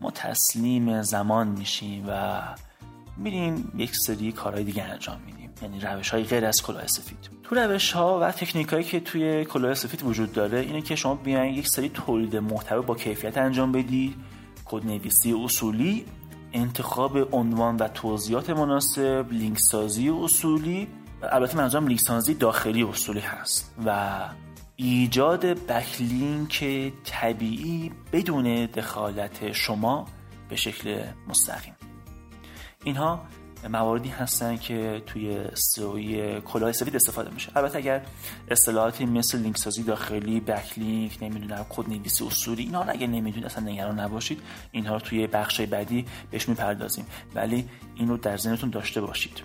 ما 0.00 0.10
تسلیم 0.10 1.02
زمان 1.02 1.48
میشیم 1.48 2.04
و 2.08 2.42
میریم 3.16 3.72
یک 3.76 3.96
سری 3.96 4.32
کارهای 4.32 4.64
دیگه 4.64 4.82
انجام 4.82 5.20
میدیم. 5.26 5.39
یعنی 5.62 5.80
روش 5.80 6.10
های 6.10 6.24
غیر 6.24 6.44
از 6.44 6.62
کلاه 6.62 6.86
سفید. 6.86 7.30
تو 7.42 7.54
روش 7.54 7.92
ها 7.92 8.20
و 8.20 8.30
تکنیک 8.30 8.68
هایی 8.68 8.84
که 8.84 9.00
توی 9.00 9.44
کلاه 9.44 9.74
سفید 9.74 10.02
وجود 10.02 10.32
داره 10.32 10.58
اینه 10.58 10.82
که 10.82 10.96
شما 10.96 11.14
بیاین 11.14 11.54
یک 11.54 11.68
سری 11.68 11.88
تولید 11.88 12.36
محتوا 12.36 12.82
با 12.82 12.94
کیفیت 12.94 13.38
انجام 13.38 13.72
بدید 13.72 14.14
کدنویسی 14.64 15.32
اصولی 15.32 16.04
انتخاب 16.52 17.34
عنوان 17.34 17.76
و 17.76 17.88
توضیحات 17.88 18.50
مناسب 18.50 19.26
لینک 19.30 19.58
سازی 19.58 20.08
اصولی. 20.08 20.88
البته 21.22 21.56
منظورم 21.56 21.86
لینک 21.86 22.00
سازی 22.00 22.34
داخلی 22.34 22.82
اصولی 22.82 23.20
هست 23.20 23.74
و 23.86 24.20
ایجاد 24.76 25.46
backlink 25.46 26.92
طبیعی 27.04 27.92
بدون 28.12 28.66
دخالت 28.66 29.52
شما 29.52 30.06
به 30.48 30.56
شکل 30.56 31.02
مستقیم. 31.28 31.74
اینها 32.84 33.20
مواردی 33.68 34.08
هستن 34.08 34.56
که 34.56 35.02
توی 35.06 35.44
سئوی 35.54 36.40
کلاه 36.40 36.72
سفید 36.72 36.96
استفاده 36.96 37.30
میشه. 37.30 37.52
البته 37.56 37.78
اگر 37.78 38.02
اصطلاحاتی 38.48 39.06
مثل 39.06 39.38
لینک 39.38 39.56
سازی 39.56 39.82
داخلی 39.82 40.40
backlink 40.40 41.18
نمی‌دونم 41.22 41.66
کد 41.68 41.88
نویسی 41.88 42.26
اصولی 42.26 42.62
اینا 42.62 42.82
رو 42.82 42.90
اگر 42.90 43.06
نمی‌دونید 43.06 43.46
اصلا 43.46 43.64
نگران 43.64 44.00
نباشید. 44.00 44.40
اینها 44.72 44.94
رو 44.94 45.00
توی 45.00 45.26
بخش 45.26 45.60
بعدی 45.60 46.06
بهش 46.30 46.48
می‌پردازیم. 46.48 47.06
ولی 47.34 47.68
این 47.94 48.08
رو 48.08 48.16
در 48.16 48.36
ذهنتون 48.36 48.70
داشته 48.70 49.00
باشید 49.00 49.42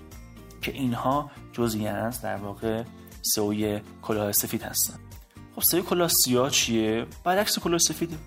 که 0.62 0.72
اینها 0.72 1.32
جزئی 1.54 1.88
از 1.88 2.22
در 2.22 2.36
واقع 2.36 2.84
سوی 3.22 3.82
کلاه 4.02 4.32
سفید 4.32 4.64
هستن. 4.64 5.00
خب 5.56 5.62
سری 5.62 5.82
کلاه 5.82 6.08
سیاه 6.08 6.50
چیه؟ 6.50 7.06
برعکس 7.24 7.60
کلاه 7.60 7.78
سفیده. 7.78 8.18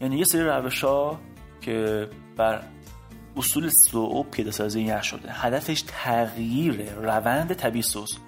یعنی 0.00 0.18
یه 0.18 0.24
سری 0.24 0.42
روش 0.42 0.84
که 1.60 2.08
بر 2.36 2.62
اصول 3.36 3.68
سو 3.68 4.22
پیاده 4.22 4.50
سازی 4.50 4.84
نشده 4.84 5.32
هدفش 5.32 5.84
تغییر 5.86 6.92
روند 6.94 7.54
طبیعی 7.54 7.82
سوز. 7.82 8.18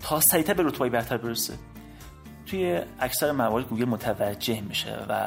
تا 0.00 0.20
سریعتر 0.20 0.54
به 0.54 0.62
رتبه 0.62 0.88
برتر 0.88 1.16
برسه. 1.16 1.54
توی 2.46 2.80
اکثر 3.00 3.32
موارد 3.32 3.68
گوگل 3.68 3.84
متوجه 3.84 4.60
میشه 4.60 4.96
و 5.08 5.26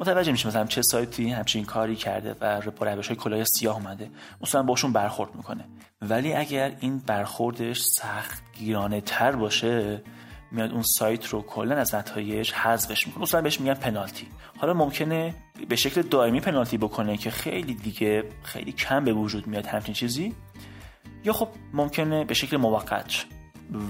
متوجه 0.00 0.32
میشه 0.32 0.48
مثلا 0.48 0.64
چه 0.64 0.82
سایتی 0.82 1.30
همچین 1.30 1.64
کاری 1.64 1.96
کرده 1.96 2.36
و 2.40 2.60
با 2.60 2.86
روش 2.86 3.08
های 3.08 3.16
کلاه 3.16 3.44
سیاه 3.44 3.76
اومده. 3.76 4.10
مثلا 4.40 4.62
باشون 4.62 4.92
برخورد 4.92 5.34
می‌کنه. 5.34 5.64
ولی 6.02 6.32
اگر 6.32 6.72
این 6.80 6.98
برخوردش 6.98 7.80
سخت 7.80 8.42
گیرانه 8.58 9.00
تر 9.00 9.32
باشه 9.32 10.02
میاد 10.52 10.70
اون 10.72 10.82
سایت 10.82 11.26
رو 11.26 11.42
کلا 11.42 11.76
از 11.76 11.94
نتایج 11.94 12.52
حذفش 12.52 13.06
می‌کنه. 13.06 13.22
مثلا 13.22 13.40
بهش 13.40 13.60
میگن 13.60 13.74
پنالتی. 13.74 14.26
حالا 14.58 14.74
ممکنه 14.74 15.34
به 15.68 15.76
شکل 15.76 16.02
دائمی 16.02 16.40
پنالتی 16.40 16.78
بکنه 16.78 17.16
که 17.16 17.30
خیلی 17.30 17.74
دیگه 17.74 18.24
خیلی 18.42 18.72
کم 18.72 19.04
به 19.04 19.12
وجود 19.12 19.46
میاد 19.46 19.66
همچین 19.66 19.94
چیزی 19.94 20.34
یا 21.24 21.32
خب 21.32 21.48
ممکنه 21.72 22.24
به 22.24 22.34
شکل 22.34 22.56
موقت 22.56 23.24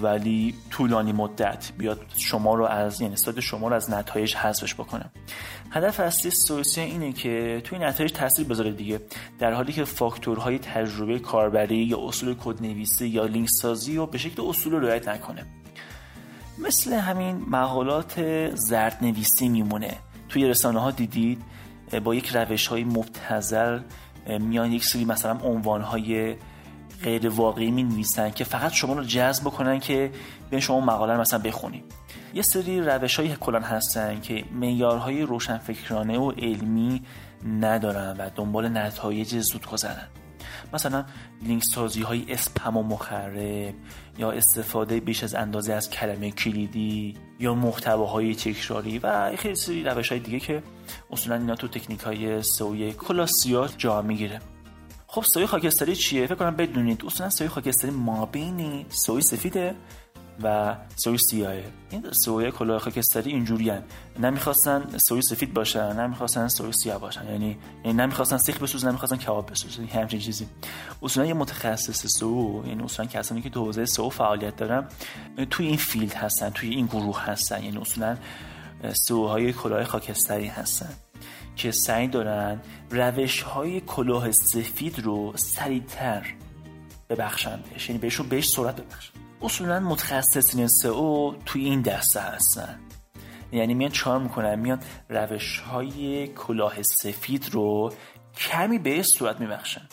ولی 0.02 0.54
طولانی 0.70 1.12
مدت 1.12 1.72
بیاد 1.78 2.06
شما 2.16 2.54
رو 2.54 2.64
از 2.64 3.00
یعنی 3.00 3.12
استاد 3.14 3.40
شما 3.40 3.68
رو 3.68 3.74
از 3.74 3.90
نتایج 3.90 4.34
حذفش 4.36 4.74
بکنه. 4.74 5.10
هدف 5.70 6.00
اصلی 6.00 6.30
سوسی 6.30 6.80
اینه 6.80 7.12
که 7.12 7.60
توی 7.64 7.78
نتایج 7.78 8.12
تاثیر 8.12 8.46
بذاره 8.46 8.70
دیگه. 8.72 9.00
در 9.38 9.52
حالی 9.52 9.72
که 9.72 9.84
فاکتورهای 9.84 10.58
تجربه 10.58 11.18
کاربری 11.18 11.76
یا 11.76 11.98
اصول 12.08 12.34
کدنویسی 12.34 13.06
یا 13.06 13.26
لینک 13.26 13.48
سازی 13.48 13.96
رو 13.96 14.06
به 14.06 14.18
شکل 14.18 14.42
اصول 14.42 14.74
رعایت 14.74 15.08
نکنه. 15.08 15.46
مثل 16.58 16.92
همین 16.92 17.44
مقالات 17.48 18.20
زرد 18.54 18.98
نویسی 19.02 19.48
میمونه. 19.48 19.96
توی 20.28 20.48
رسانه 20.48 20.80
ها 20.80 20.90
دیدید 20.90 21.42
با 22.04 22.14
یک 22.14 22.36
روش 22.36 22.66
های 22.66 22.84
مبتزل 22.84 23.80
میان 24.26 24.72
یک 24.72 24.84
سری 24.84 25.04
مثلا 25.04 25.38
عنوان 25.44 25.82
های 25.82 26.36
غیر 27.02 27.28
واقعی 27.28 27.70
می 27.70 27.82
نویسن 27.82 28.30
که 28.30 28.44
فقط 28.44 28.72
شما 28.72 28.94
رو 28.94 29.04
جذب 29.04 29.44
بکنن 29.44 29.80
که 29.80 30.10
به 30.50 30.60
شما 30.60 30.80
مقاله 30.80 31.16
مثلا 31.16 31.38
بخونید. 31.38 31.84
یه 32.34 32.42
سری 32.42 32.80
روش 32.80 33.16
های 33.16 33.36
کلان 33.36 33.62
هستن 33.62 34.20
که 34.20 34.44
معیارهای 34.54 35.22
روشنفکرانه 35.22 36.18
و 36.18 36.30
علمی 36.30 37.02
ندارن 37.60 38.16
و 38.18 38.30
دنبال 38.36 38.68
نتایج 38.68 39.38
زود 39.38 39.66
گذرن 39.66 40.08
مثلا 40.72 41.04
لینک 41.42 41.64
سازی 41.64 42.02
های 42.02 42.24
اسپم 42.28 42.76
و 42.76 42.82
مخرب 42.82 43.74
یا 44.18 44.30
استفاده 44.30 45.00
بیش 45.00 45.24
از 45.24 45.34
اندازه 45.34 45.72
از 45.72 45.90
کلمه 45.90 46.30
کلیدی 46.30 47.14
یا 47.40 47.54
محتواهای 47.54 48.34
تکراری 48.34 48.98
و 48.98 49.36
خیلی 49.36 49.54
سری 49.54 49.84
روش 49.84 50.08
های 50.08 50.20
دیگه 50.20 50.40
که 50.40 50.62
اصولا 51.10 51.36
اینا 51.36 51.54
تو 51.54 51.68
تکنیک 51.68 52.00
های 52.00 52.42
سوی 52.42 52.92
کلاسیات 52.92 53.74
جا 53.78 54.02
می‌گیره. 54.02 54.40
خب 55.06 55.22
سئوی 55.22 55.46
خاکستری 55.46 55.96
چیه؟ 55.96 56.26
فکر 56.26 56.34
کنم 56.34 56.56
بدونید. 56.56 57.04
اصولا 57.06 57.30
سئوی 57.30 57.48
خاکستری 57.48 57.90
مابین 57.90 58.86
سئوی 58.88 59.22
سفیده. 59.22 59.74
و 60.44 60.76
سئوی 60.96 61.18
سیاهه. 61.18 61.64
این 61.90 62.12
سئوی 62.12 62.50
کلاه 62.50 62.78
خاکستری 62.78 63.30
اینجوری 63.30 63.70
هن. 63.70 63.82
نمی‌خواستن 64.20 64.98
سئوی 64.98 65.22
سفید 65.22 65.54
باشن 65.54 66.00
نمی‌خواستن 66.00 66.48
سئوی 66.48 66.72
سیاه 66.72 67.00
باشن. 67.00 67.26
یعنی 67.30 67.58
یعنی 67.84 67.98
نمی‌خواستن 67.98 68.36
سیخ 68.36 68.62
بسوزن 68.62 68.88
نمی‌خواستن 68.88 69.16
کباب 69.16 69.50
بسوزن. 69.50 69.82
یعنی 69.82 69.92
همچین 69.92 70.20
چیزی. 70.20 70.46
اصولا 71.02 71.26
یه 71.26 71.34
متخصص 71.34 72.06
سئو 72.06 72.62
یعنی 72.66 72.82
اصولا 72.82 73.08
کسانی 73.08 73.42
که 73.42 73.50
تو 73.50 73.64
حوزه 73.64 73.84
سئو 73.84 74.10
فعالیت 74.10 74.56
دارن 74.56 74.88
توی 75.50 75.66
این 75.66 75.76
field 75.76 76.14
هستن 76.14 76.50
توی 76.50 76.70
این 76.70 76.86
گروه 76.86 77.24
هستن. 77.24 77.64
یعنی 77.64 77.76
اصولا 77.76 78.16
سئوهای 78.92 79.52
کلاه 79.52 79.84
خاکستری 79.84 80.46
هستن 80.46 80.88
که 81.56 81.70
سعی 81.70 82.08
دارن 82.08 82.60
روش 82.90 83.42
های 83.42 83.80
کلاه 83.80 84.32
سفید 84.32 84.98
رو 84.98 85.32
سریعتر 85.36 86.34
ببخشندش 87.10 87.88
یعنی 87.88 88.00
بهشون 88.00 88.28
بهش 88.28 88.48
سرعت 88.48 88.80
ببخشن. 88.80 89.12
اصولا 89.42 89.80
متخصصین 89.80 90.66
سئو 90.66 91.34
توی 91.46 91.64
این 91.64 91.82
دسته 91.82 92.20
هستن. 92.20 92.80
یعنی 93.52 93.74
میان 93.74 93.90
چیکار 93.90 94.18
می‌کنن؟ 94.18 94.54
میان 94.54 94.80
روش 95.08 95.58
های 95.58 96.28
کلاه 96.28 96.82
سفید 96.82 97.48
رو 97.52 97.92
کمی 98.36 98.78
بهش 98.78 99.02
سرعت 99.02 99.40
میبخشن. 99.40 99.88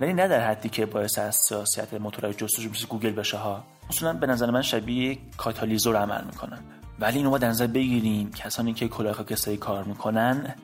ولی 0.00 0.12
نه 0.12 0.28
در 0.28 0.50
حدی 0.50 0.68
که 0.68 0.86
باعث 0.86 1.18
حساسیت 1.18 1.94
موتورهای 1.94 2.34
جستجو 2.34 2.70
مثل 2.70 2.86
گوگل 2.86 3.10
بشه 3.10 3.36
ها. 3.36 3.64
اصولا 3.90 4.12
به 4.12 4.26
نظر 4.26 4.50
من 4.50 4.62
شبیه 4.62 5.18
کاتالیزور 5.36 5.96
عمل 5.96 6.24
می‌کنن. 6.24 6.58
ولی 7.00 7.18
اینو 7.18 7.38
در 7.38 7.48
نظر 7.48 7.66
بگیریم 7.66 8.30
کسانی 8.30 8.74
که 8.74 8.88
کلاه 8.88 9.12
خاکستری 9.12 9.56
کار 9.56 9.84
می‌کنن 9.84 10.54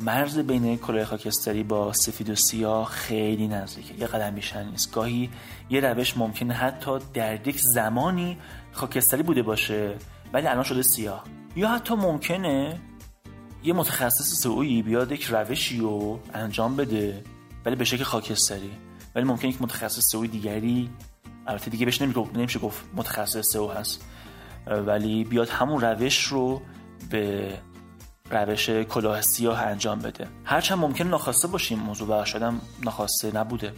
مرز 0.00 0.38
بین 0.38 0.78
کلاه 0.78 1.04
خاکستری 1.04 1.62
با 1.62 1.92
سفید 1.92 2.30
و 2.30 2.34
سیاه 2.34 2.88
خیلی 2.88 3.48
نزدیکه. 3.48 3.94
یه 4.00 4.06
قدم 4.06 4.30
بیشتر 4.34 4.62
نیست. 4.62 4.92
گاهی 4.94 5.30
یه 5.70 5.80
روش 5.80 6.16
ممکنه 6.16 6.54
حتی 6.54 6.98
در 7.14 7.48
یک 7.48 7.60
زمانی 7.60 8.38
خاکستری 8.72 9.22
بوده 9.22 9.42
باشه 9.42 9.94
ولی 10.32 10.46
الان 10.46 10.62
شده 10.62 10.82
سیاه. 10.82 11.24
یا 11.56 11.68
حتی 11.68 11.94
ممکنه 11.94 12.80
یه 13.64 13.72
متخصص 13.72 14.42
سئویی 14.42 14.82
بیاد 14.82 15.12
یک 15.12 15.24
روشی 15.24 15.78
رو 15.78 16.20
انجام 16.34 16.76
بده 16.76 17.24
ولی 17.64 17.76
به 17.76 17.84
شکل 17.84 18.04
خاکستری. 18.04 18.70
ولی 19.14 19.24
ممکنه 19.24 19.50
یک 19.50 19.62
متخصص 19.62 20.10
سئوی 20.12 20.28
دیگری 20.28 20.90
البته 21.46 21.70
دیگه 21.70 21.84
بهش 21.84 22.02
نمیشه 22.02 22.58
گفت 22.58 22.84
متخصص 22.96 23.52
سئو 23.52 23.68
هست. 23.68 24.04
ولی 24.66 25.24
بیاد 25.24 25.48
همون 25.48 25.80
روش 25.80 26.24
رو 26.24 26.62
به 27.10 27.52
روش 28.32 28.70
کلاه 28.70 29.20
سیاه 29.20 29.62
انجام 29.62 29.98
بده. 29.98 30.28
هرچند 30.44 30.78
ممکن 30.78 31.04
ناخواسته 31.04 31.48
باشیم 31.48 31.78
موضوع 31.78 32.20
و 32.20 32.24
شاید 32.24 32.54
ناخواسته 32.84 33.36
نبوده. 33.36 33.72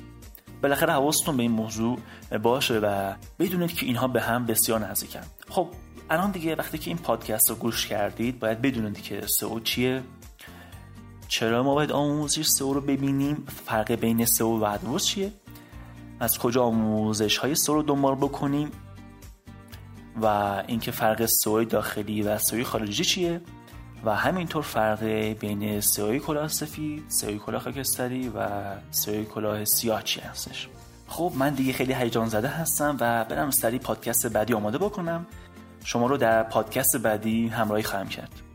بالاخره 0.63 0.93
حواستون 0.93 1.37
به 1.37 1.43
این 1.43 1.53
موضوع 1.53 1.99
باشه 2.43 2.79
و 2.79 3.15
بدونید 3.39 3.75
که 3.75 3.87
اینها 3.87 4.09
به 4.09 4.21
هم 4.21 4.47
بسیار 4.47 4.81
نزدیکن. 4.81 5.21
خب 5.49 5.69
الان 6.11 6.31
دیگه 6.31 6.55
وقتی 6.55 6.79
که 6.79 6.91
این 6.91 6.99
پادکست 6.99 7.51
رو 7.51 7.57
گوش 7.57 7.87
کردید 7.87 8.39
باید 8.39 8.63
بدونید 8.63 9.03
که 9.03 9.27
سئو 9.27 9.61
چیه. 9.61 10.03
چرا 11.29 11.63
ما 11.63 11.75
باید 11.75 11.93
آموزش 11.93 12.47
سئو 12.47 12.73
رو 12.73 12.81
ببینیم؟ 12.81 13.47
فرق 13.67 13.93
بین 13.93 14.25
سئو 14.25 14.59
و 14.59 14.65
ادورس 14.65 15.05
چیه؟ 15.05 15.33
از 16.21 16.39
کجا 16.39 16.65
آموزش 16.65 17.37
های 17.37 17.55
سئو 17.55 17.75
رو 17.75 17.83
دنبال 17.83 18.15
بکنیم؟ 18.15 18.71
و 20.23 20.27
اینکه 20.67 20.91
فرق 20.91 21.27
سئو 21.27 21.65
داخلی 21.65 22.23
و 22.23 22.39
سئو 22.39 22.65
خارجی 22.65 23.05
چیه؟ 23.05 23.41
و 24.05 24.15
همینطور 24.15 24.63
فرق 24.63 25.05
بین 25.41 25.81
سیاهی 25.81 26.19
کلاه 26.19 26.49
سفید 26.49 27.05
سیاهی 27.09 27.39
کلاه 27.39 27.61
خاکستری 27.61 28.29
و 28.29 28.49
سیاهی 28.91 29.25
کلاه 29.25 29.65
سیاه 29.65 30.03
چی 30.03 30.21
هستش. 30.21 30.69
خب 31.09 31.33
من 31.35 31.55
دیگه 31.55 31.73
خیلی 31.73 31.93
هیجان 31.93 32.29
زده 32.29 32.49
هستم 32.49 32.97
و 33.01 33.25
برم 33.25 33.51
سری 33.51 33.79
پادکست 33.79 34.27
بعدی 34.27 34.55
آماده 34.55 34.79
بکنم. 34.79 35.27
شما 35.85 36.07
رو 36.07 36.17
در 36.17 36.43
پادکست 36.43 36.97
بعدی 36.97 37.49
همراهی 37.49 37.83
خواهم 37.83 38.09
کرد. 38.09 38.54